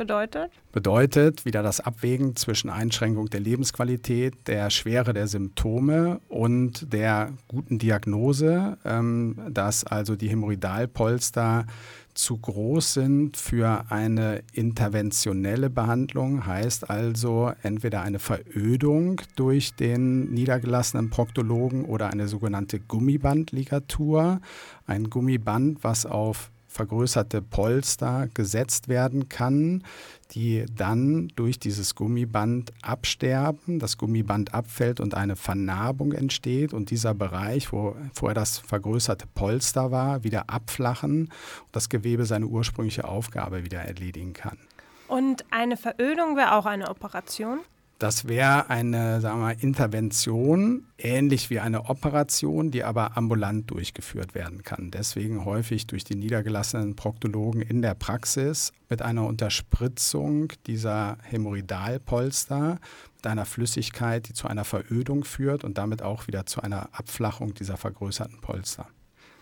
bedeutet? 0.00 0.50
Bedeutet 0.72 1.44
wieder 1.44 1.62
das 1.62 1.80
Abwägen 1.80 2.34
zwischen 2.34 2.70
Einschränkung 2.70 3.28
der 3.28 3.40
Lebensqualität, 3.40 4.48
der 4.48 4.70
Schwere 4.70 5.12
der 5.12 5.28
Symptome 5.28 6.20
und 6.28 6.90
der 6.92 7.34
guten 7.48 7.78
Diagnose, 7.78 8.78
ähm, 8.86 9.36
dass 9.50 9.84
also 9.84 10.16
die 10.16 10.30
Hämorrhoidalpolster 10.30 11.66
zu 12.14 12.38
groß 12.38 12.94
sind 12.94 13.36
für 13.36 13.84
eine 13.90 14.42
interventionelle 14.54 15.68
Behandlung, 15.68 16.46
heißt 16.46 16.88
also 16.88 17.52
entweder 17.62 18.00
eine 18.00 18.18
Verödung 18.18 19.20
durch 19.36 19.74
den 19.74 20.32
niedergelassenen 20.32 21.10
Proktologen 21.10 21.84
oder 21.84 22.08
eine 22.08 22.26
sogenannte 22.26 22.80
Gummibandligatur, 22.80 24.40
ein 24.86 25.10
Gummiband, 25.10 25.84
was 25.84 26.06
auf 26.06 26.50
vergrößerte 26.70 27.42
Polster 27.42 28.28
gesetzt 28.32 28.88
werden 28.88 29.28
kann, 29.28 29.82
die 30.30 30.64
dann 30.74 31.28
durch 31.34 31.58
dieses 31.58 31.96
Gummiband 31.96 32.72
absterben, 32.80 33.80
das 33.80 33.98
Gummiband 33.98 34.54
abfällt 34.54 35.00
und 35.00 35.14
eine 35.14 35.34
Vernarbung 35.34 36.12
entsteht 36.12 36.72
und 36.72 36.90
dieser 36.90 37.12
Bereich, 37.12 37.72
wo 37.72 37.96
vorher 38.14 38.34
das 38.34 38.58
vergrößerte 38.58 39.26
Polster 39.34 39.90
war, 39.90 40.22
wieder 40.22 40.48
abflachen 40.48 41.22
und 41.22 41.30
das 41.72 41.88
Gewebe 41.88 42.24
seine 42.24 42.46
ursprüngliche 42.46 43.06
Aufgabe 43.06 43.64
wieder 43.64 43.80
erledigen 43.80 44.32
kann. 44.32 44.56
Und 45.08 45.44
eine 45.50 45.76
Verödung 45.76 46.36
wäre 46.36 46.54
auch 46.54 46.66
eine 46.66 46.88
Operation? 46.88 47.58
Das 48.00 48.26
wäre 48.26 48.70
eine 48.70 49.20
sagen 49.20 49.42
wir, 49.42 49.62
Intervention, 49.62 50.86
ähnlich 50.96 51.50
wie 51.50 51.60
eine 51.60 51.90
Operation, 51.90 52.70
die 52.70 52.82
aber 52.82 53.18
ambulant 53.18 53.70
durchgeführt 53.70 54.34
werden 54.34 54.62
kann. 54.62 54.90
Deswegen 54.90 55.44
häufig 55.44 55.86
durch 55.86 56.04
die 56.04 56.14
niedergelassenen 56.14 56.96
Proktologen 56.96 57.60
in 57.60 57.82
der 57.82 57.92
Praxis 57.92 58.72
mit 58.88 59.02
einer 59.02 59.26
Unterspritzung 59.26 60.50
dieser 60.66 61.18
Hämorrhoidalpolster, 61.24 62.78
mit 63.16 63.26
einer 63.26 63.44
Flüssigkeit, 63.44 64.26
die 64.30 64.32
zu 64.32 64.48
einer 64.48 64.64
Verödung 64.64 65.24
führt 65.24 65.62
und 65.62 65.76
damit 65.76 66.00
auch 66.00 66.26
wieder 66.26 66.46
zu 66.46 66.62
einer 66.62 66.88
Abflachung 66.92 67.52
dieser 67.52 67.76
vergrößerten 67.76 68.40
Polster. 68.40 68.88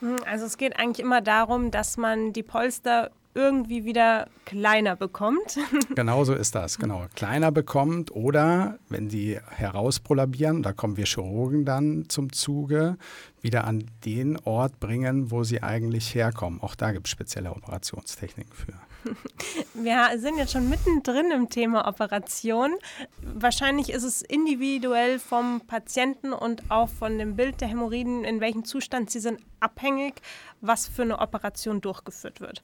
Hm, 0.00 0.16
also 0.26 0.46
es 0.46 0.56
geht 0.56 0.78
eigentlich 0.78 1.04
immer 1.04 1.20
darum, 1.20 1.70
dass 1.70 1.96
man 1.96 2.32
die 2.32 2.42
Polster 2.42 3.10
irgendwie 3.34 3.84
wieder 3.84 4.28
kleiner 4.44 4.96
bekommt. 4.96 5.58
Genau 5.94 6.24
so 6.24 6.34
ist 6.34 6.54
das, 6.54 6.78
genau. 6.78 7.06
Kleiner 7.14 7.50
bekommt 7.52 8.10
oder, 8.10 8.78
wenn 8.88 9.10
sie 9.10 9.38
herausprolabieren, 9.48 10.62
da 10.62 10.72
kommen 10.72 10.96
wir 10.96 11.06
Chirurgen 11.06 11.64
dann 11.64 12.08
zum 12.08 12.32
Zuge, 12.32 12.96
wieder 13.40 13.64
an 13.64 13.84
den 14.04 14.38
Ort 14.44 14.80
bringen, 14.80 15.30
wo 15.30 15.44
sie 15.44 15.62
eigentlich 15.62 16.14
herkommen. 16.14 16.60
Auch 16.60 16.74
da 16.74 16.92
gibt 16.92 17.06
es 17.06 17.10
spezielle 17.10 17.50
Operationstechniken 17.50 18.52
für. 18.52 18.74
Wir 19.74 20.18
sind 20.18 20.38
jetzt 20.38 20.52
schon 20.52 20.68
mittendrin 20.68 21.30
im 21.30 21.48
Thema 21.48 21.86
Operation. 21.86 22.74
Wahrscheinlich 23.22 23.90
ist 23.90 24.02
es 24.02 24.22
individuell 24.22 25.18
vom 25.18 25.60
Patienten 25.66 26.32
und 26.32 26.70
auch 26.70 26.88
von 26.88 27.18
dem 27.18 27.36
Bild 27.36 27.60
der 27.60 27.68
Hämorrhoiden, 27.68 28.24
in 28.24 28.40
welchem 28.40 28.64
Zustand 28.64 29.10
sie 29.10 29.20
sind, 29.20 29.40
abhängig, 29.60 30.14
was 30.60 30.88
für 30.88 31.02
eine 31.02 31.18
Operation 31.18 31.80
durchgeführt 31.80 32.40
wird. 32.40 32.62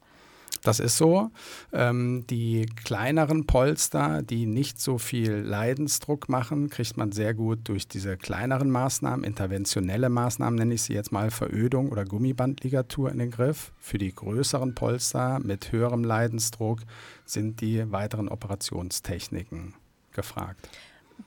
Das 0.64 0.80
ist 0.80 0.96
so. 0.96 1.30
Ähm, 1.72 2.24
die 2.30 2.64
kleineren 2.64 3.46
Polster, 3.46 4.22
die 4.22 4.46
nicht 4.46 4.80
so 4.80 4.96
viel 4.96 5.32
Leidensdruck 5.32 6.30
machen, 6.30 6.70
kriegt 6.70 6.96
man 6.96 7.12
sehr 7.12 7.34
gut 7.34 7.60
durch 7.64 7.86
diese 7.86 8.16
kleineren 8.16 8.70
Maßnahmen, 8.70 9.24
interventionelle 9.24 10.08
Maßnahmen 10.08 10.58
nenne 10.58 10.74
ich 10.74 10.82
sie 10.82 10.94
jetzt 10.94 11.12
mal, 11.12 11.30
Verödung 11.30 11.90
oder 11.90 12.06
Gummibandligatur 12.06 13.12
in 13.12 13.18
den 13.18 13.30
Griff. 13.30 13.72
Für 13.78 13.98
die 13.98 14.14
größeren 14.14 14.74
Polster 14.74 15.38
mit 15.38 15.70
höherem 15.70 16.02
Leidensdruck 16.02 16.80
sind 17.26 17.60
die 17.60 17.92
weiteren 17.92 18.30
Operationstechniken 18.30 19.74
gefragt. 20.12 20.66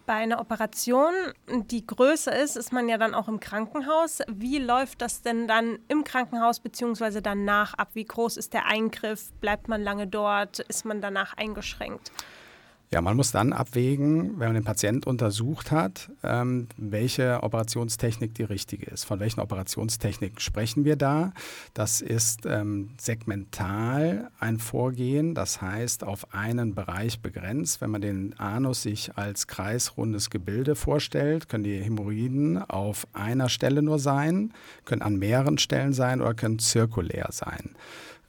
Bei 0.05 0.13
einer 0.13 0.39
Operation, 0.39 1.13
die 1.47 1.85
größer 1.85 2.35
ist, 2.35 2.55
ist 2.55 2.71
man 2.71 2.89
ja 2.89 2.97
dann 2.97 3.13
auch 3.13 3.27
im 3.27 3.39
Krankenhaus. 3.39 4.19
Wie 4.27 4.57
läuft 4.57 5.01
das 5.01 5.21
denn 5.21 5.47
dann 5.47 5.79
im 5.87 6.03
Krankenhaus 6.03 6.59
bzw. 6.59 7.21
danach 7.21 7.73
ab? 7.73 7.89
Wie 7.93 8.05
groß 8.05 8.37
ist 8.37 8.53
der 8.53 8.65
Eingriff? 8.65 9.31
Bleibt 9.39 9.67
man 9.67 9.81
lange 9.81 10.07
dort? 10.07 10.59
Ist 10.59 10.85
man 10.85 11.01
danach 11.01 11.35
eingeschränkt? 11.35 12.11
Ja, 12.89 13.01
man 13.01 13.17
muss 13.17 13.31
dann 13.33 13.51
abwägen, 13.51 14.39
wenn 14.39 14.47
man 14.47 14.53
den 14.53 14.63
Patient 14.63 15.05
untersucht 15.05 15.71
hat, 15.71 16.09
ähm, 16.23 16.69
welche 16.77 17.43
Operationstechnik 17.43 18.33
die 18.33 18.43
richtige 18.43 18.85
ist. 18.85 19.03
Von 19.03 19.19
welchen 19.19 19.41
Operationstechniken 19.41 20.39
sprechen 20.39 20.85
wir 20.85 20.95
da? 20.95 21.33
Das 21.73 21.99
ist 21.99 22.45
ähm, 22.45 22.91
segmental 22.97 24.29
ein 24.39 24.57
Vorgehen, 24.57 25.35
das 25.35 25.61
heißt 25.61 26.05
auf 26.05 26.33
einen 26.33 26.75
Bereich 26.75 27.19
begrenzt. 27.19 27.81
Wenn 27.81 27.91
man 27.91 27.99
den 27.99 28.39
Anus 28.39 28.83
sich 28.83 29.17
als 29.17 29.47
kreisrundes 29.47 30.29
Gebilde 30.29 30.75
vorstellt, 30.75 31.49
können 31.49 31.65
die 31.65 31.83
Hämorrhoiden 31.83 32.57
auf 32.57 33.05
einer 33.11 33.49
Stelle 33.49 33.81
nur 33.81 33.99
sein, 33.99 34.53
können 34.85 35.01
an 35.01 35.17
mehreren 35.17 35.57
Stellen 35.57 35.91
sein 35.91 36.21
oder 36.21 36.35
können 36.35 36.59
zirkulär 36.59 37.27
sein. 37.31 37.75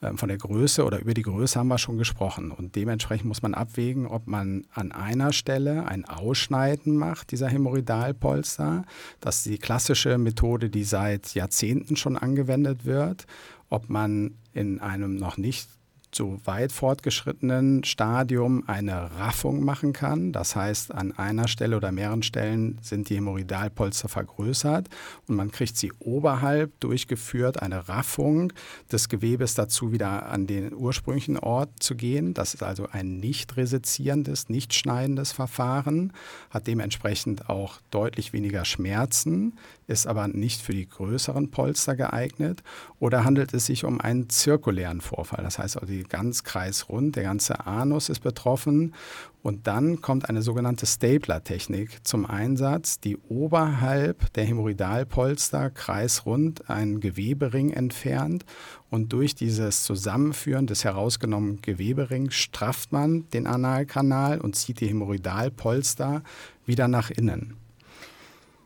Ähm, 0.00 0.16
von 0.16 0.28
der 0.28 0.38
Größe 0.38 0.84
oder 0.84 1.00
über 1.00 1.14
die 1.14 1.22
Größe 1.22 1.58
haben 1.58 1.68
wir 1.68 1.78
schon 1.78 1.98
gesprochen. 1.98 2.50
Und 2.50 2.76
dementsprechend 2.76 3.26
muss 3.26 3.42
man 3.42 3.54
abwägen, 3.54 4.06
ob 4.06 4.26
man 4.26 4.66
an 4.72 4.92
einer 4.92 5.32
Stelle 5.32 5.86
ein 5.86 6.04
Ausschneiden 6.04 6.96
macht, 6.96 7.32
dieser 7.32 7.48
Hämorrhoidalpolster. 7.48 8.84
Das 9.20 9.38
ist 9.38 9.46
die 9.46 9.58
klassische 9.58 10.18
Methode, 10.18 10.70
die 10.70 10.84
seit 10.84 11.34
Jahrzehnten 11.34 11.96
schon 11.96 12.16
angewendet 12.16 12.84
wird. 12.84 13.26
Ob 13.70 13.90
man 13.90 14.34
in 14.52 14.80
einem 14.80 15.16
noch 15.16 15.36
nicht 15.36 15.68
so 16.14 16.40
weit 16.44 16.72
fortgeschrittenen 16.72 17.84
Stadium 17.84 18.64
eine 18.66 19.10
Raffung 19.18 19.64
machen 19.64 19.92
kann. 19.92 20.32
Das 20.32 20.56
heißt, 20.56 20.92
an 20.92 21.12
einer 21.12 21.48
Stelle 21.48 21.76
oder 21.76 21.92
mehreren 21.92 22.22
Stellen 22.22 22.78
sind 22.82 23.08
die 23.08 23.16
Hämorrhoidalpolster 23.16 24.08
vergrößert 24.08 24.88
und 25.26 25.36
man 25.36 25.50
kriegt 25.50 25.76
sie 25.76 25.92
oberhalb 25.98 26.78
durchgeführt, 26.80 27.62
eine 27.62 27.88
Raffung 27.88 28.52
des 28.90 29.08
Gewebes 29.08 29.54
dazu 29.54 29.92
wieder 29.92 30.28
an 30.28 30.46
den 30.46 30.74
ursprünglichen 30.74 31.38
Ort 31.38 31.70
zu 31.80 31.94
gehen. 31.94 32.34
Das 32.34 32.54
ist 32.54 32.62
also 32.62 32.86
ein 32.90 33.18
nicht 33.18 33.56
resizierendes, 33.56 34.48
nicht 34.48 34.74
schneidendes 34.74 35.32
Verfahren, 35.32 36.12
hat 36.50 36.66
dementsprechend 36.66 37.48
auch 37.48 37.80
deutlich 37.90 38.32
weniger 38.32 38.64
Schmerzen, 38.64 39.58
ist 39.86 40.06
aber 40.06 40.28
nicht 40.28 40.60
für 40.60 40.72
die 40.72 40.88
größeren 40.88 41.50
Polster 41.50 41.96
geeignet. 41.96 42.62
Oder 43.00 43.24
handelt 43.24 43.54
es 43.54 43.66
sich 43.66 43.84
um 43.84 44.00
einen 44.00 44.28
zirkulären 44.28 45.00
Vorfall? 45.00 45.42
Das 45.42 45.58
heißt 45.58 45.76
also, 45.76 45.86
die 45.86 45.97
ganz 46.04 46.44
kreisrund, 46.44 47.16
der 47.16 47.24
ganze 47.24 47.66
Anus 47.66 48.08
ist 48.08 48.20
betroffen. 48.20 48.94
Und 49.42 49.66
dann 49.66 50.00
kommt 50.00 50.28
eine 50.28 50.42
sogenannte 50.42 50.84
Stapler-Technik 50.84 52.06
zum 52.06 52.26
Einsatz, 52.26 53.00
die 53.00 53.16
oberhalb 53.28 54.32
der 54.34 54.44
Hämorrhoidalpolster 54.44 55.70
kreisrund 55.70 56.68
einen 56.68 57.00
Gewebering 57.00 57.72
entfernt. 57.72 58.44
Und 58.90 59.12
durch 59.12 59.34
dieses 59.34 59.84
Zusammenführen 59.84 60.66
des 60.66 60.84
herausgenommenen 60.84 61.62
Geweberings 61.62 62.34
strafft 62.34 62.92
man 62.92 63.28
den 63.30 63.46
Analkanal 63.46 64.40
und 64.40 64.56
zieht 64.56 64.80
die 64.80 64.88
Hämorrhoidalpolster 64.88 66.22
wieder 66.66 66.88
nach 66.88 67.10
innen. 67.10 67.56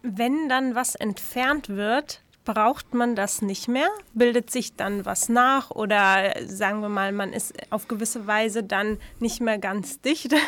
Wenn 0.03 0.49
dann 0.49 0.75
was 0.75 0.97
entfernt 0.97 1.69
wird, 1.69 2.23
braucht 2.45 2.95
man 2.95 3.15
das 3.17 3.43
nicht 3.43 3.69
mehr? 3.69 3.89
Bildet 4.15 4.51
sich 4.51 4.75
dann 4.75 5.05
was 5.05 5.29
nach 5.29 5.71
oder 5.71 6.35
sagen 6.47 6.81
wir 6.81 6.89
mal, 6.89 7.13
man 7.13 7.33
ist 7.33 7.53
auf 7.71 7.89
gewisse 7.89 8.27
Weise 8.27 8.63
dann 8.63 8.99
nicht 9.21 9.41
mehr 9.41 9.59
ganz 9.59 10.01
dicht? 10.01 10.35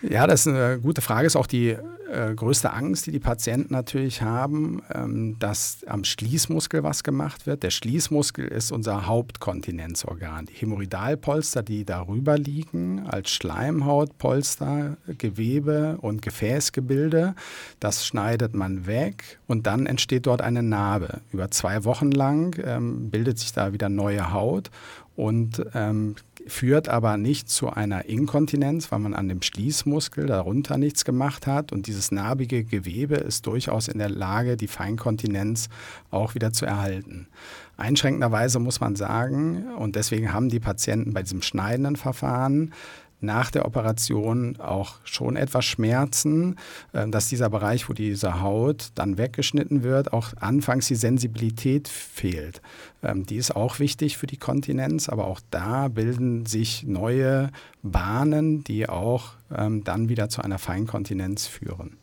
Ja, 0.00 0.26
das 0.26 0.46
ist 0.46 0.54
eine 0.54 0.78
gute 0.80 1.00
Frage. 1.00 1.26
Ist 1.26 1.36
auch 1.36 1.46
die 1.46 1.76
äh, 2.10 2.34
größte 2.34 2.72
Angst, 2.72 3.06
die 3.06 3.12
die 3.12 3.18
Patienten 3.18 3.72
natürlich 3.74 4.22
haben, 4.22 4.82
ähm, 4.94 5.36
dass 5.38 5.84
am 5.86 6.04
Schließmuskel 6.04 6.82
was 6.82 7.02
gemacht 7.02 7.46
wird. 7.46 7.62
Der 7.62 7.70
Schließmuskel 7.70 8.46
ist 8.46 8.70
unser 8.72 9.06
Hauptkontinenzorgan. 9.06 10.46
Die 10.46 10.54
Hämorrhoidalpolster, 10.54 11.62
die 11.62 11.84
darüber 11.84 12.38
liegen, 12.38 13.06
als 13.06 13.30
Schleimhautpolster, 13.30 14.96
Gewebe 15.18 15.98
und 16.00 16.22
Gefäßgebilde, 16.22 17.34
das 17.80 18.06
schneidet 18.06 18.54
man 18.54 18.86
weg 18.86 19.38
und 19.46 19.66
dann 19.66 19.86
entsteht 19.86 20.26
dort 20.26 20.40
eine 20.40 20.62
Narbe. 20.62 21.20
Über 21.32 21.50
zwei 21.50 21.84
Wochen 21.84 22.10
lang 22.10 22.58
ähm, 22.64 23.10
bildet 23.10 23.38
sich 23.38 23.52
da 23.52 23.72
wieder 23.72 23.88
neue 23.88 24.32
Haut 24.32 24.70
und 25.16 25.64
ähm, 25.74 26.14
führt 26.46 26.88
aber 26.88 27.16
nicht 27.16 27.50
zu 27.50 27.70
einer 27.70 28.06
Inkontinenz, 28.06 28.90
weil 28.92 29.00
man 29.00 29.14
an 29.14 29.28
dem 29.28 29.42
Schließmuskel 29.42 30.26
darunter 30.26 30.78
nichts 30.78 31.04
gemacht 31.04 31.46
hat. 31.46 31.72
Und 31.72 31.86
dieses 31.86 32.12
narbige 32.12 32.64
Gewebe 32.64 33.16
ist 33.16 33.46
durchaus 33.46 33.88
in 33.88 33.98
der 33.98 34.10
Lage, 34.10 34.56
die 34.56 34.68
Feinkontinenz 34.68 35.68
auch 36.10 36.34
wieder 36.34 36.52
zu 36.52 36.66
erhalten. 36.66 37.26
Einschränkenderweise 37.76 38.58
muss 38.58 38.80
man 38.80 38.96
sagen, 38.96 39.74
und 39.76 39.96
deswegen 39.96 40.32
haben 40.32 40.48
die 40.48 40.60
Patienten 40.60 41.12
bei 41.12 41.22
diesem 41.22 41.42
schneidenden 41.42 41.96
Verfahren 41.96 42.72
nach 43.20 43.50
der 43.50 43.64
Operation 43.64 44.58
auch 44.60 44.96
schon 45.04 45.36
etwas 45.36 45.64
Schmerzen, 45.64 46.56
äh, 46.92 47.08
dass 47.08 47.28
dieser 47.28 47.50
Bereich, 47.50 47.88
wo 47.88 47.92
diese 47.92 48.40
Haut 48.40 48.90
dann 48.94 49.18
weggeschnitten 49.18 49.82
wird, 49.82 50.12
auch 50.12 50.34
anfangs 50.40 50.88
die 50.88 50.94
Sensibilität 50.94 51.88
fehlt. 51.88 52.62
Ähm, 53.02 53.26
die 53.26 53.36
ist 53.36 53.54
auch 53.54 53.78
wichtig 53.78 54.18
für 54.18 54.26
die 54.26 54.36
Kontinenz, 54.36 55.08
aber 55.08 55.26
auch 55.26 55.40
da 55.50 55.88
bilden 55.88 56.46
sich 56.46 56.84
neue 56.84 57.50
Bahnen, 57.82 58.64
die 58.64 58.88
auch 58.88 59.32
ähm, 59.54 59.84
dann 59.84 60.08
wieder 60.08 60.28
zu 60.28 60.42
einer 60.42 60.58
Feinkontinenz 60.58 61.46
führen. 61.46 61.96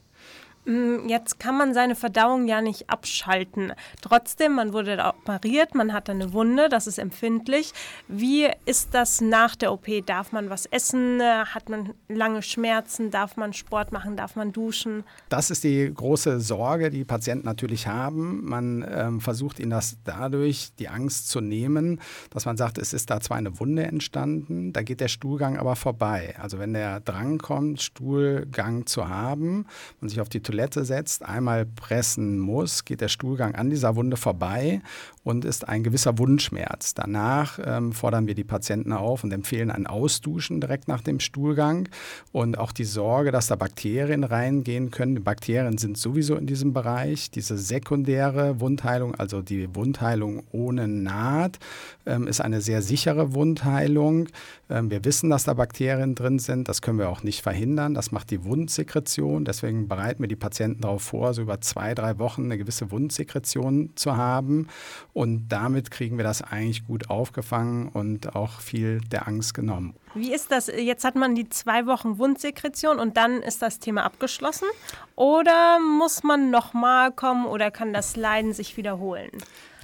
Mm, 0.65 1.07
jetzt 1.07 1.39
kann 1.39 1.57
man 1.57 1.73
seine 1.73 1.95
Verdauung 1.95 2.47
ja 2.47 2.61
nicht 2.61 2.89
abschalten. 2.89 3.73
Trotzdem, 4.01 4.53
man 4.53 4.73
wurde 4.73 4.97
operiert, 5.03 5.75
man 5.75 5.93
hat 5.93 6.09
eine 6.09 6.33
Wunde, 6.33 6.69
das 6.69 6.87
ist 6.87 6.97
empfindlich. 6.97 7.71
Wie 8.07 8.47
ist 8.65 8.93
das 8.93 9.21
nach 9.21 9.55
der 9.55 9.71
OP? 9.71 9.85
Darf 10.05 10.31
man 10.31 10.49
was 10.49 10.65
essen? 10.65 11.21
Hat 11.21 11.69
man 11.69 11.93
lange 12.07 12.41
Schmerzen? 12.41 13.11
Darf 13.11 13.37
man 13.37 13.53
Sport 13.53 13.91
machen? 13.91 14.17
Darf 14.17 14.35
man 14.35 14.51
duschen? 14.51 15.03
Das 15.29 15.51
ist 15.51 15.63
die 15.63 15.91
große 15.93 16.39
Sorge, 16.39 16.89
die 16.89 17.05
Patienten 17.05 17.45
natürlich 17.45 17.87
haben. 17.87 18.43
Man 18.45 18.85
ähm, 18.89 19.21
versucht 19.21 19.59
ihnen 19.59 19.69
das 19.69 19.97
dadurch, 20.03 20.69
die 20.79 20.89
Angst 20.89 21.29
zu 21.29 21.41
nehmen, 21.41 22.01
dass 22.31 22.45
man 22.45 22.57
sagt, 22.57 22.79
es 22.79 22.93
ist 22.93 23.11
da 23.11 23.19
zwar 23.19 23.37
eine 23.37 23.59
Wunde 23.59 23.83
entstanden, 23.83 24.73
da 24.73 24.81
geht 24.81 24.99
der 24.99 25.09
Stuhlgang 25.09 25.57
aber 25.57 25.75
vorbei. 25.75 26.35
Also 26.41 26.57
wenn 26.57 26.73
der 26.73 27.01
Drang 27.01 27.37
kommt, 27.37 27.81
Stuhlgang 27.81 28.87
zu 28.87 29.07
haben, 29.07 29.67
man 30.01 30.09
sich 30.09 30.21
auf 30.21 30.29
die 30.29 30.41
Toilette 30.41 30.54
Toilette 30.55 30.85
setzt, 30.85 31.25
einmal 31.25 31.65
pressen 31.65 32.39
muss, 32.39 32.85
geht 32.85 33.01
der 33.01 33.09
Stuhlgang 33.09 33.55
an 33.55 33.69
dieser 33.69 33.97
Wunde 33.97 34.15
vorbei 34.15 34.81
und 35.25 35.43
ist 35.43 35.67
ein 35.67 35.83
gewisser 35.83 36.17
Wundschmerz. 36.17 36.93
Danach 36.93 37.59
ähm, 37.61 37.91
fordern 37.91 38.27
wir 38.27 38.35
die 38.35 38.43
Patienten 38.43 38.93
auf 38.93 39.23
und 39.23 39.33
empfehlen 39.33 39.71
ein 39.71 39.87
Ausduschen 39.87 40.61
direkt 40.61 40.87
nach 40.87 41.01
dem 41.01 41.19
Stuhlgang 41.19 41.89
und 42.31 42.57
auch 42.57 42.71
die 42.71 42.85
Sorge, 42.85 43.31
dass 43.31 43.47
da 43.47 43.55
Bakterien 43.55 44.23
reingehen 44.23 44.91
können. 44.91 45.23
Bakterien 45.23 45.77
sind 45.77 45.97
sowieso 45.97 46.35
in 46.35 46.45
diesem 46.45 46.73
Bereich. 46.73 47.31
Diese 47.31 47.57
sekundäre 47.57 48.61
Wundheilung, 48.61 49.15
also 49.15 49.41
die 49.41 49.75
Wundheilung 49.75 50.43
ohne 50.51 50.87
Naht, 50.87 51.57
ähm, 52.05 52.27
ist 52.27 52.39
eine 52.39 52.61
sehr 52.61 52.83
sichere 52.83 53.33
Wundheilung. 53.33 54.29
Ähm, 54.69 54.91
wir 54.91 55.03
wissen, 55.05 55.31
dass 55.31 55.43
da 55.43 55.55
Bakterien 55.55 56.13
drin 56.13 56.37
sind. 56.37 56.69
Das 56.69 56.83
können 56.83 56.99
wir 56.99 57.09
auch 57.09 57.23
nicht 57.23 57.41
verhindern. 57.41 57.95
Das 57.95 58.11
macht 58.11 58.29
die 58.29 58.43
Wundsekretion. 58.43 59.43
Deswegen 59.43 59.87
bereiten 59.87 60.21
wir 60.21 60.27
die 60.27 60.35
Patienten 60.45 60.81
darauf 60.81 61.01
vor, 61.01 61.33
so 61.33 61.41
über 61.41 61.59
zwei, 61.59 61.95
drei 61.95 62.19
Wochen 62.19 62.43
eine 62.43 62.59
gewisse 62.59 62.91
Wundsekretion 62.91 63.89
zu 63.95 64.15
haben. 64.15 64.67
Und 65.11 65.47
damit 65.49 65.89
kriegen 65.89 66.17
wir 66.17 66.23
das 66.23 66.43
eigentlich 66.43 66.85
gut 66.85 67.09
aufgefangen 67.09 67.89
und 67.89 68.35
auch 68.35 68.59
viel 68.59 69.01
der 69.11 69.27
Angst 69.27 69.55
genommen. 69.55 69.95
Wie 70.13 70.31
ist 70.31 70.51
das? 70.51 70.67
Jetzt 70.67 71.03
hat 71.03 71.15
man 71.15 71.33
die 71.33 71.49
zwei 71.49 71.87
Wochen 71.87 72.19
Wundsekretion 72.19 72.99
und 72.99 73.17
dann 73.17 73.41
ist 73.41 73.63
das 73.63 73.79
Thema 73.79 74.03
abgeschlossen? 74.03 74.67
Oder 75.15 75.79
muss 75.79 76.21
man 76.21 76.51
nochmal 76.51 77.11
kommen 77.11 77.47
oder 77.47 77.71
kann 77.71 77.91
das 77.91 78.15
Leiden 78.15 78.53
sich 78.53 78.77
wiederholen? 78.77 79.31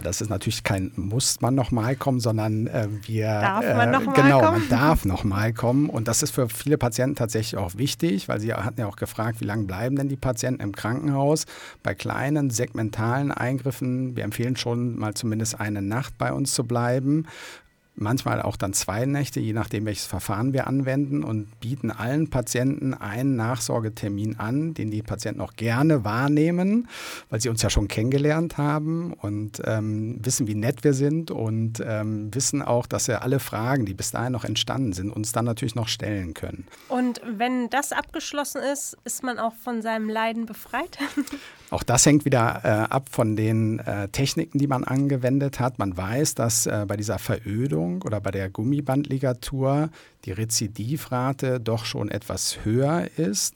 Das 0.01 0.21
ist 0.21 0.29
natürlich 0.29 0.63
kein 0.63 0.91
muss 0.95 1.41
man 1.41 1.55
nochmal 1.55 1.95
kommen, 1.95 2.19
sondern 2.19 2.67
äh, 2.67 2.87
wir 3.03 3.27
darf 3.27 3.65
man 3.75 3.91
noch 3.91 4.01
äh, 4.01 4.21
genau, 4.21 4.39
kommen? 4.39 4.59
man 4.59 4.69
darf 4.69 5.05
nochmal 5.05 5.53
kommen 5.53 5.89
und 5.89 6.07
das 6.07 6.23
ist 6.23 6.31
für 6.31 6.49
viele 6.49 6.77
Patienten 6.77 7.15
tatsächlich 7.15 7.59
auch 7.59 7.75
wichtig, 7.75 8.27
weil 8.27 8.39
sie 8.39 8.53
hatten 8.53 8.79
ja 8.79 8.87
auch 8.87 8.95
gefragt, 8.95 9.41
wie 9.41 9.45
lange 9.45 9.63
bleiben 9.63 9.95
denn 9.95 10.09
die 10.09 10.17
Patienten 10.17 10.61
im 10.61 10.75
Krankenhaus? 10.75 11.45
Bei 11.83 11.93
kleinen 11.93 12.49
segmentalen 12.49 13.31
Eingriffen, 13.31 14.15
wir 14.15 14.23
empfehlen 14.23 14.55
schon 14.55 14.97
mal 14.97 15.13
zumindest 15.13 15.59
eine 15.59 15.81
Nacht 15.81 16.17
bei 16.17 16.33
uns 16.33 16.53
zu 16.53 16.63
bleiben 16.63 17.25
manchmal 17.95 18.41
auch 18.41 18.55
dann 18.55 18.73
zwei 18.73 19.05
Nächte, 19.05 19.39
je 19.39 19.53
nachdem, 19.53 19.85
welches 19.85 20.05
Verfahren 20.05 20.53
wir 20.53 20.67
anwenden 20.67 21.23
und 21.23 21.59
bieten 21.59 21.91
allen 21.91 22.29
Patienten 22.29 22.93
einen 22.93 23.35
Nachsorgetermin 23.35 24.39
an, 24.39 24.73
den 24.73 24.91
die 24.91 25.01
Patienten 25.01 25.41
auch 25.41 25.53
gerne 25.53 26.03
wahrnehmen, 26.03 26.87
weil 27.29 27.41
sie 27.41 27.49
uns 27.49 27.61
ja 27.61 27.69
schon 27.69 27.87
kennengelernt 27.87 28.57
haben 28.57 29.13
und 29.13 29.61
ähm, 29.65 30.19
wissen, 30.23 30.47
wie 30.47 30.55
nett 30.55 30.83
wir 30.83 30.93
sind 30.93 31.31
und 31.31 31.81
ähm, 31.85 32.33
wissen 32.33 32.61
auch, 32.61 32.85
dass 32.85 33.07
wir 33.07 33.21
alle 33.21 33.39
Fragen, 33.39 33.85
die 33.85 33.93
bis 33.93 34.11
dahin 34.11 34.31
noch 34.31 34.45
entstanden 34.45 34.93
sind, 34.93 35.11
uns 35.11 35.31
dann 35.31 35.45
natürlich 35.45 35.75
noch 35.75 35.87
stellen 35.87 36.33
können. 36.33 36.67
Und 36.87 37.21
wenn 37.25 37.69
das 37.69 37.91
abgeschlossen 37.91 38.61
ist, 38.61 38.97
ist 39.03 39.23
man 39.23 39.37
auch 39.39 39.53
von 39.53 39.81
seinem 39.81 40.09
Leiden 40.09 40.45
befreit? 40.45 40.97
Auch 41.71 41.83
das 41.83 42.05
hängt 42.05 42.25
wieder 42.25 42.59
äh, 42.65 42.67
ab 42.93 43.07
von 43.09 43.37
den 43.37 43.79
äh, 43.79 44.09
Techniken, 44.09 44.59
die 44.59 44.67
man 44.67 44.83
angewendet 44.83 45.61
hat. 45.61 45.79
Man 45.79 45.95
weiß, 45.95 46.35
dass 46.35 46.65
äh, 46.65 46.85
bei 46.85 46.97
dieser 46.97 47.17
Verödung 47.17 48.01
oder 48.01 48.19
bei 48.19 48.29
der 48.29 48.49
Gummibandligatur 48.49 49.89
die 50.25 50.33
Rezidivrate 50.33 51.61
doch 51.61 51.85
schon 51.85 52.11
etwas 52.11 52.65
höher 52.65 53.07
ist. 53.15 53.55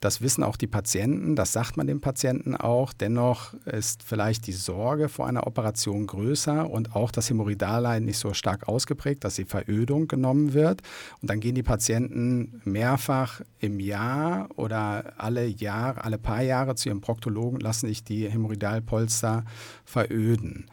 Das 0.00 0.20
wissen 0.20 0.44
auch 0.44 0.56
die 0.56 0.66
Patienten, 0.66 1.34
das 1.34 1.52
sagt 1.52 1.76
man 1.76 1.86
den 1.86 2.00
Patienten 2.00 2.54
auch. 2.54 2.92
Dennoch 2.92 3.54
ist 3.64 4.02
vielleicht 4.02 4.46
die 4.46 4.52
Sorge 4.52 5.08
vor 5.08 5.26
einer 5.26 5.46
Operation 5.46 6.06
größer 6.06 6.68
und 6.68 6.94
auch 6.94 7.10
das 7.10 7.30
Hämorrhoidalleiden 7.30 8.04
nicht 8.04 8.18
so 8.18 8.34
stark 8.34 8.68
ausgeprägt, 8.68 9.24
dass 9.24 9.36
die 9.36 9.46
Verödung 9.46 10.06
genommen 10.06 10.52
wird. 10.52 10.82
Und 11.22 11.30
dann 11.30 11.40
gehen 11.40 11.54
die 11.54 11.62
Patienten 11.62 12.60
mehrfach 12.64 13.40
im 13.60 13.80
Jahr 13.80 14.48
oder 14.56 15.14
alle 15.16 15.46
Jahre, 15.46 16.04
alle 16.04 16.18
paar 16.18 16.42
Jahre 16.42 16.74
zu 16.74 16.90
ihrem 16.90 17.00
Proktologen, 17.00 17.60
lassen 17.60 17.88
sich 17.88 18.04
die 18.04 18.28
Hämorrhoidalpolster 18.28 19.44
veröden. 19.84 20.66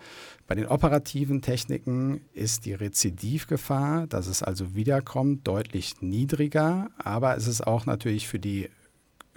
Bei 0.47 0.55
den 0.55 0.67
operativen 0.67 1.41
Techniken 1.41 2.25
ist 2.33 2.65
die 2.65 2.73
Rezidivgefahr, 2.73 4.07
dass 4.07 4.27
es 4.27 4.43
also 4.43 4.75
wiederkommt, 4.75 5.47
deutlich 5.47 6.01
niedriger, 6.01 6.89
aber 6.97 7.37
es 7.37 7.47
ist 7.47 7.65
auch 7.65 7.85
natürlich 7.85 8.27
für 8.27 8.39
die 8.39 8.69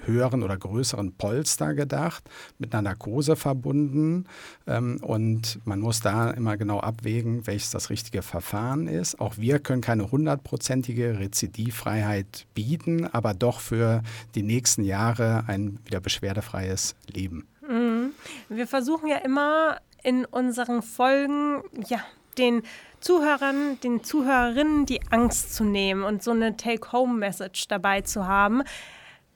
höheren 0.06 0.42
oder 0.42 0.56
größeren 0.56 1.16
Polster 1.16 1.74
gedacht, 1.74 2.24
mit 2.58 2.74
einer 2.74 2.82
Narkose 2.82 3.36
verbunden. 3.36 4.26
Ähm, 4.66 4.98
und 5.02 5.60
man 5.64 5.80
muss 5.80 6.00
da 6.00 6.30
immer 6.30 6.56
genau 6.56 6.80
abwägen, 6.80 7.46
welches 7.46 7.70
das 7.70 7.90
richtige 7.90 8.22
Verfahren 8.22 8.86
ist. 8.86 9.20
Auch 9.20 9.36
wir 9.36 9.58
können 9.58 9.82
keine 9.82 10.10
hundertprozentige 10.10 11.18
Rezidivfreiheit 11.18 12.46
bieten, 12.54 13.06
aber 13.06 13.34
doch 13.34 13.60
für 13.60 14.02
die 14.34 14.42
nächsten 14.42 14.84
Jahre 14.84 15.44
ein 15.46 15.78
wieder 15.84 16.00
beschwerdefreies 16.00 16.94
Leben. 17.12 17.46
Mhm. 17.68 18.12
Wir 18.48 18.66
versuchen 18.66 19.08
ja 19.08 19.16
immer 19.16 19.78
in 20.02 20.24
unseren 20.24 20.82
Folgen, 20.82 21.62
ja, 21.88 22.00
den 22.38 22.62
Zuhörern, 23.00 23.78
den 23.82 24.02
Zuhörerinnen 24.02 24.86
die 24.86 25.00
Angst 25.10 25.54
zu 25.54 25.64
nehmen 25.64 26.04
und 26.04 26.22
so 26.22 26.30
eine 26.30 26.56
Take-Home-Message 26.56 27.68
dabei 27.68 28.00
zu 28.00 28.26
haben. 28.26 28.62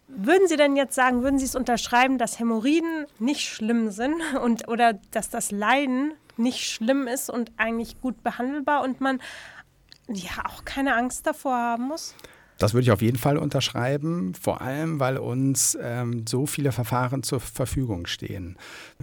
Würden 0.08 0.48
Sie 0.48 0.56
denn 0.56 0.74
jetzt 0.74 0.94
sagen, 0.94 1.22
würden 1.22 1.38
Sie 1.38 1.44
es 1.44 1.54
unterschreiben, 1.54 2.16
dass 2.16 2.38
Hämorrhoiden 2.38 3.06
nicht 3.18 3.48
schlimm 3.48 3.90
sind 3.90 4.14
und 4.42 4.66
oder 4.66 4.94
dass 5.10 5.28
das 5.28 5.50
Leiden 5.50 6.14
nicht 6.38 6.64
schlimm 6.64 7.06
ist 7.06 7.28
und 7.28 7.52
eigentlich 7.58 8.00
gut 8.00 8.22
behandelbar 8.22 8.82
und 8.82 9.02
man 9.02 9.20
ja 10.08 10.46
auch 10.46 10.64
keine 10.64 10.94
Angst 10.94 11.26
davor 11.26 11.56
haben 11.56 11.88
muss? 11.88 12.14
Das 12.58 12.74
würde 12.74 12.82
ich 12.82 12.90
auf 12.90 13.02
jeden 13.02 13.18
Fall 13.18 13.38
unterschreiben, 13.38 14.34
vor 14.34 14.60
allem, 14.60 14.98
weil 14.98 15.16
uns 15.16 15.78
ähm, 15.80 16.24
so 16.28 16.44
viele 16.44 16.72
Verfahren 16.72 17.22
zur 17.22 17.38
Verfügung 17.38 18.06
stehen. 18.06 18.56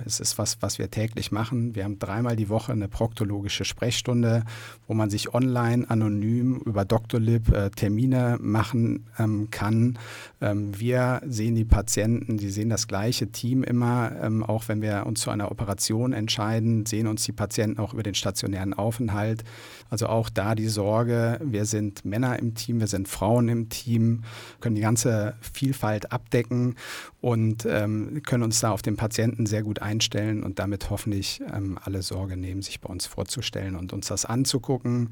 Es 0.06 0.20
ist 0.20 0.38
was, 0.38 0.62
was 0.62 0.78
wir 0.78 0.92
täglich 0.92 1.32
machen. 1.32 1.74
Wir 1.74 1.86
haben 1.86 1.98
dreimal 1.98 2.36
die 2.36 2.50
Woche 2.50 2.74
eine 2.74 2.90
proktologische 2.90 3.64
Sprechstunde, 3.64 4.44
wo 4.88 4.94
man 4.94 5.10
sich 5.10 5.34
online 5.34 5.90
anonym 5.90 6.58
über 6.66 6.84
Doctolib 6.84 7.50
äh, 7.54 7.70
Termine 7.70 8.38
machen 8.42 9.06
ähm, 9.18 9.48
kann. 9.52 9.98
Ähm, 10.42 10.78
wir 10.78 11.22
sehen 11.26 11.56
die 11.56 11.64
Patienten, 11.64 12.38
die 12.38 12.50
sehen 12.50 12.70
das 12.70 12.88
gleiche 12.88 13.32
Team 13.32 13.64
immer, 13.64 14.12
ähm, 14.22 14.44
auch 14.44 14.68
wenn 14.68 14.82
wir 14.82 15.06
uns 15.06 15.22
zu 15.22 15.30
einer 15.30 15.50
Operation 15.50 16.12
entscheiden, 16.12 16.86
sehen 16.86 17.08
uns 17.08 17.24
die 17.24 17.32
Patienten 17.32 17.80
auch 17.80 17.94
über 17.94 18.04
den 18.04 18.16
stationären 18.16 18.74
Aufenthalt. 18.74 19.46
Also 19.90 20.08
auch 20.08 20.30
da 20.30 20.56
die 20.56 20.68
Sorge, 20.68 21.40
wir 21.42 21.64
sind 21.64 22.04
Männer 22.04 22.38
im 22.38 22.54
Team, 22.54 22.82
wir 22.82 22.88
sind 22.88 23.08
Frauen 23.08 23.45
Frauen 23.46 23.50
im 23.50 23.70
Team, 23.70 24.24
können 24.60 24.76
die 24.76 24.82
ganze 24.82 25.36
Vielfalt 25.42 26.12
abdecken 26.12 26.76
und 27.22 27.66
ähm, 27.66 28.22
können 28.24 28.44
uns 28.44 28.60
da 28.60 28.72
auf 28.72 28.82
den 28.82 28.98
Patienten 28.98 29.46
sehr 29.46 29.64
gut 29.64 29.82
einstellen 29.82 30.44
und 30.44 30.60
damit 30.60 30.90
hoffentlich 30.90 31.42
ähm, 31.54 31.78
alle 31.84 32.02
Sorge 32.02 32.38
nehmen, 32.38 32.62
sich 32.62 32.82
bei 32.82 32.90
uns 32.90 33.06
vorzustellen 33.06 33.76
und 33.76 33.94
uns 33.94 34.08
das 34.08 34.26
anzugucken 34.26 35.10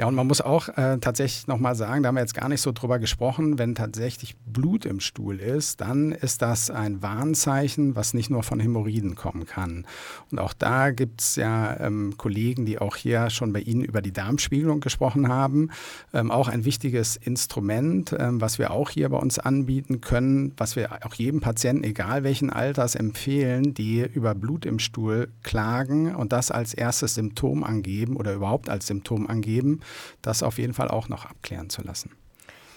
ja, 0.00 0.06
und 0.06 0.14
man 0.14 0.26
muss 0.26 0.40
auch 0.40 0.68
äh, 0.78 0.96
tatsächlich 0.98 1.46
nochmal 1.46 1.74
sagen, 1.74 2.02
da 2.02 2.06
haben 2.06 2.14
wir 2.14 2.22
jetzt 2.22 2.32
gar 2.32 2.48
nicht 2.48 2.62
so 2.62 2.72
drüber 2.72 2.98
gesprochen, 2.98 3.58
wenn 3.58 3.74
tatsächlich 3.74 4.34
Blut 4.46 4.86
im 4.86 4.98
Stuhl 4.98 5.38
ist, 5.38 5.82
dann 5.82 6.12
ist 6.12 6.40
das 6.40 6.70
ein 6.70 7.02
Warnzeichen, 7.02 7.96
was 7.96 8.14
nicht 8.14 8.30
nur 8.30 8.42
von 8.42 8.60
Hämorrhoiden 8.60 9.14
kommen 9.14 9.44
kann. 9.44 9.84
Und 10.30 10.38
auch 10.38 10.54
da 10.54 10.90
gibt 10.90 11.20
es 11.20 11.36
ja 11.36 11.78
ähm, 11.80 12.14
Kollegen, 12.16 12.64
die 12.64 12.78
auch 12.78 12.96
hier 12.96 13.28
schon 13.28 13.52
bei 13.52 13.60
Ihnen 13.60 13.84
über 13.84 14.00
die 14.00 14.10
Darmspiegelung 14.10 14.80
gesprochen 14.80 15.28
haben. 15.28 15.68
Ähm, 16.14 16.30
auch 16.30 16.48
ein 16.48 16.64
wichtiges 16.64 17.16
Instrument, 17.16 18.16
ähm, 18.18 18.40
was 18.40 18.58
wir 18.58 18.70
auch 18.70 18.88
hier 18.88 19.10
bei 19.10 19.18
uns 19.18 19.38
anbieten 19.38 20.00
können, 20.00 20.54
was 20.56 20.76
wir 20.76 21.04
auch 21.04 21.12
jedem 21.12 21.42
Patienten, 21.42 21.84
egal 21.84 22.24
welchen 22.24 22.48
Alters, 22.48 22.94
empfehlen, 22.94 23.74
die 23.74 24.00
über 24.00 24.34
Blut 24.34 24.64
im 24.64 24.78
Stuhl 24.78 25.28
klagen 25.42 26.14
und 26.14 26.32
das 26.32 26.50
als 26.50 26.72
erstes 26.72 27.16
Symptom 27.16 27.64
angeben 27.64 28.16
oder 28.16 28.32
überhaupt 28.32 28.70
als 28.70 28.86
Symptom 28.86 29.26
angeben 29.26 29.80
das 30.22 30.42
auf 30.42 30.58
jeden 30.58 30.74
Fall 30.74 30.88
auch 30.88 31.08
noch 31.08 31.26
abklären 31.26 31.70
zu 31.70 31.82
lassen. 31.82 32.10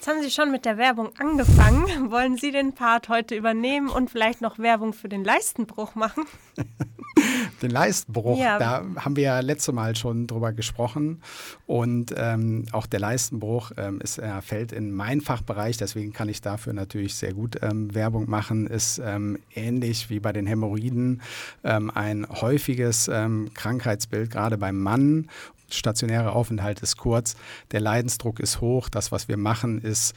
Jetzt 0.03 0.13
haben 0.13 0.21
Sie 0.21 0.31
schon 0.31 0.51
mit 0.51 0.65
der 0.65 0.77
Werbung 0.77 1.11
angefangen. 1.17 1.85
Wollen 2.11 2.35
Sie 2.35 2.51
den 2.51 2.73
Part 2.73 3.07
heute 3.07 3.35
übernehmen 3.35 3.87
und 3.87 4.11
vielleicht 4.11 4.41
noch 4.41 4.59
Werbung 4.59 4.91
für 4.91 5.07
den 5.07 5.23
Leistenbruch 5.23 5.95
machen? 5.95 6.25
den 7.61 7.71
Leistenbruch, 7.71 8.37
ja. 8.37 8.59
da 8.59 8.83
haben 8.97 9.15
wir 9.15 9.23
ja 9.23 9.39
letzte 9.39 9.71
Mal 9.71 9.95
schon 9.95 10.27
drüber 10.27 10.51
gesprochen. 10.51 11.21
Und 11.67 12.13
ähm, 12.17 12.65
auch 12.73 12.85
der 12.85 12.99
Leistenbruch 12.99 13.71
ähm, 13.77 14.01
ist, 14.01 14.17
äh, 14.17 14.41
fällt 14.41 14.73
in 14.73 14.91
meinen 14.91 15.21
Fachbereich, 15.21 15.77
deswegen 15.77 16.11
kann 16.11 16.27
ich 16.27 16.41
dafür 16.41 16.73
natürlich 16.73 17.15
sehr 17.15 17.33
gut 17.33 17.59
ähm, 17.61 17.95
Werbung 17.95 18.29
machen. 18.29 18.67
Ist 18.67 19.01
ähm, 19.01 19.39
ähnlich 19.55 20.09
wie 20.09 20.19
bei 20.19 20.33
den 20.33 20.45
Hämorrhoiden 20.45 21.21
ähm, 21.63 21.89
ein 21.89 22.27
häufiges 22.29 23.07
ähm, 23.07 23.51
Krankheitsbild, 23.53 24.31
gerade 24.31 24.57
beim 24.57 24.81
Mann 24.81 25.29
stationäre 25.77 26.33
Aufenthalt 26.33 26.81
ist 26.81 26.97
kurz, 26.97 27.35
der 27.71 27.79
Leidensdruck 27.79 28.39
ist 28.39 28.61
hoch. 28.61 28.89
Das, 28.89 29.11
was 29.11 29.27
wir 29.27 29.37
machen, 29.37 29.79
ist 29.81 30.13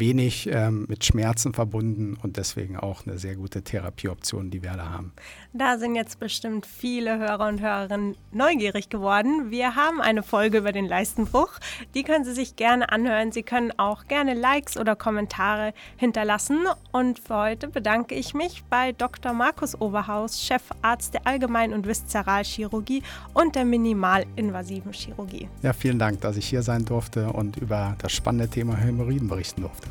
wenig 0.00 0.48
ähm, 0.50 0.86
mit 0.88 1.04
Schmerzen 1.04 1.52
verbunden 1.52 2.16
und 2.22 2.36
deswegen 2.36 2.76
auch 2.76 3.06
eine 3.06 3.18
sehr 3.18 3.36
gute 3.36 3.62
Therapieoption, 3.62 4.50
die 4.50 4.62
wir 4.62 4.72
da 4.72 4.90
haben. 4.90 5.12
Da 5.52 5.78
sind 5.78 5.94
jetzt 5.94 6.18
bestimmt 6.18 6.66
viele 6.66 7.18
Hörer 7.18 7.48
und 7.48 7.60
Hörerinnen 7.60 8.16
neugierig 8.32 8.88
geworden. 8.88 9.50
Wir 9.50 9.76
haben 9.76 10.00
eine 10.00 10.22
Folge 10.22 10.58
über 10.58 10.72
den 10.72 10.86
Leistenbruch. 10.86 11.50
Die 11.94 12.02
können 12.02 12.24
Sie 12.24 12.32
sich 12.32 12.56
gerne 12.56 12.90
anhören. 12.90 13.32
Sie 13.32 13.42
können 13.42 13.72
auch 13.78 14.06
gerne 14.06 14.34
Likes 14.34 14.76
oder 14.76 14.96
Kommentare 14.96 15.74
hinterlassen. 15.96 16.60
Und 16.92 17.18
für 17.18 17.36
heute 17.36 17.68
bedanke 17.68 18.14
ich 18.14 18.34
mich 18.34 18.64
bei 18.70 18.92
Dr. 18.92 19.32
Markus 19.32 19.80
Oberhaus, 19.80 20.42
Chefarzt 20.42 21.14
der 21.14 21.26
Allgemein- 21.26 21.74
und 21.74 21.86
Viszeralchirurgie 21.86 23.02
und 23.34 23.54
der 23.54 23.64
minimalinvasiven 23.64 24.92
Chirurgie. 24.92 25.48
Ja, 25.62 25.72
vielen 25.72 25.98
Dank, 25.98 26.20
dass 26.22 26.36
ich 26.36 26.46
hier 26.46 26.62
sein 26.62 26.84
durfte 26.84 27.32
und 27.32 27.56
über 27.56 27.96
das 27.98 28.12
spannende 28.12 28.48
Thema 28.48 28.76
Hämorrhoiden 28.76 29.28
berichten 29.28 29.62
durfte. 29.62 29.89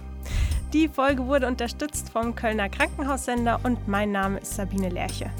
Die 0.74 0.88
Folge 0.88 1.26
wurde 1.26 1.48
unterstützt 1.48 2.10
vom 2.10 2.36
Kölner 2.36 2.70
Krankenhaussender 2.70 3.60
und 3.64 3.88
mein 3.88 4.12
Name 4.12 4.40
ist 4.40 4.56
Sabine 4.56 4.90
Lerche. 4.90 5.32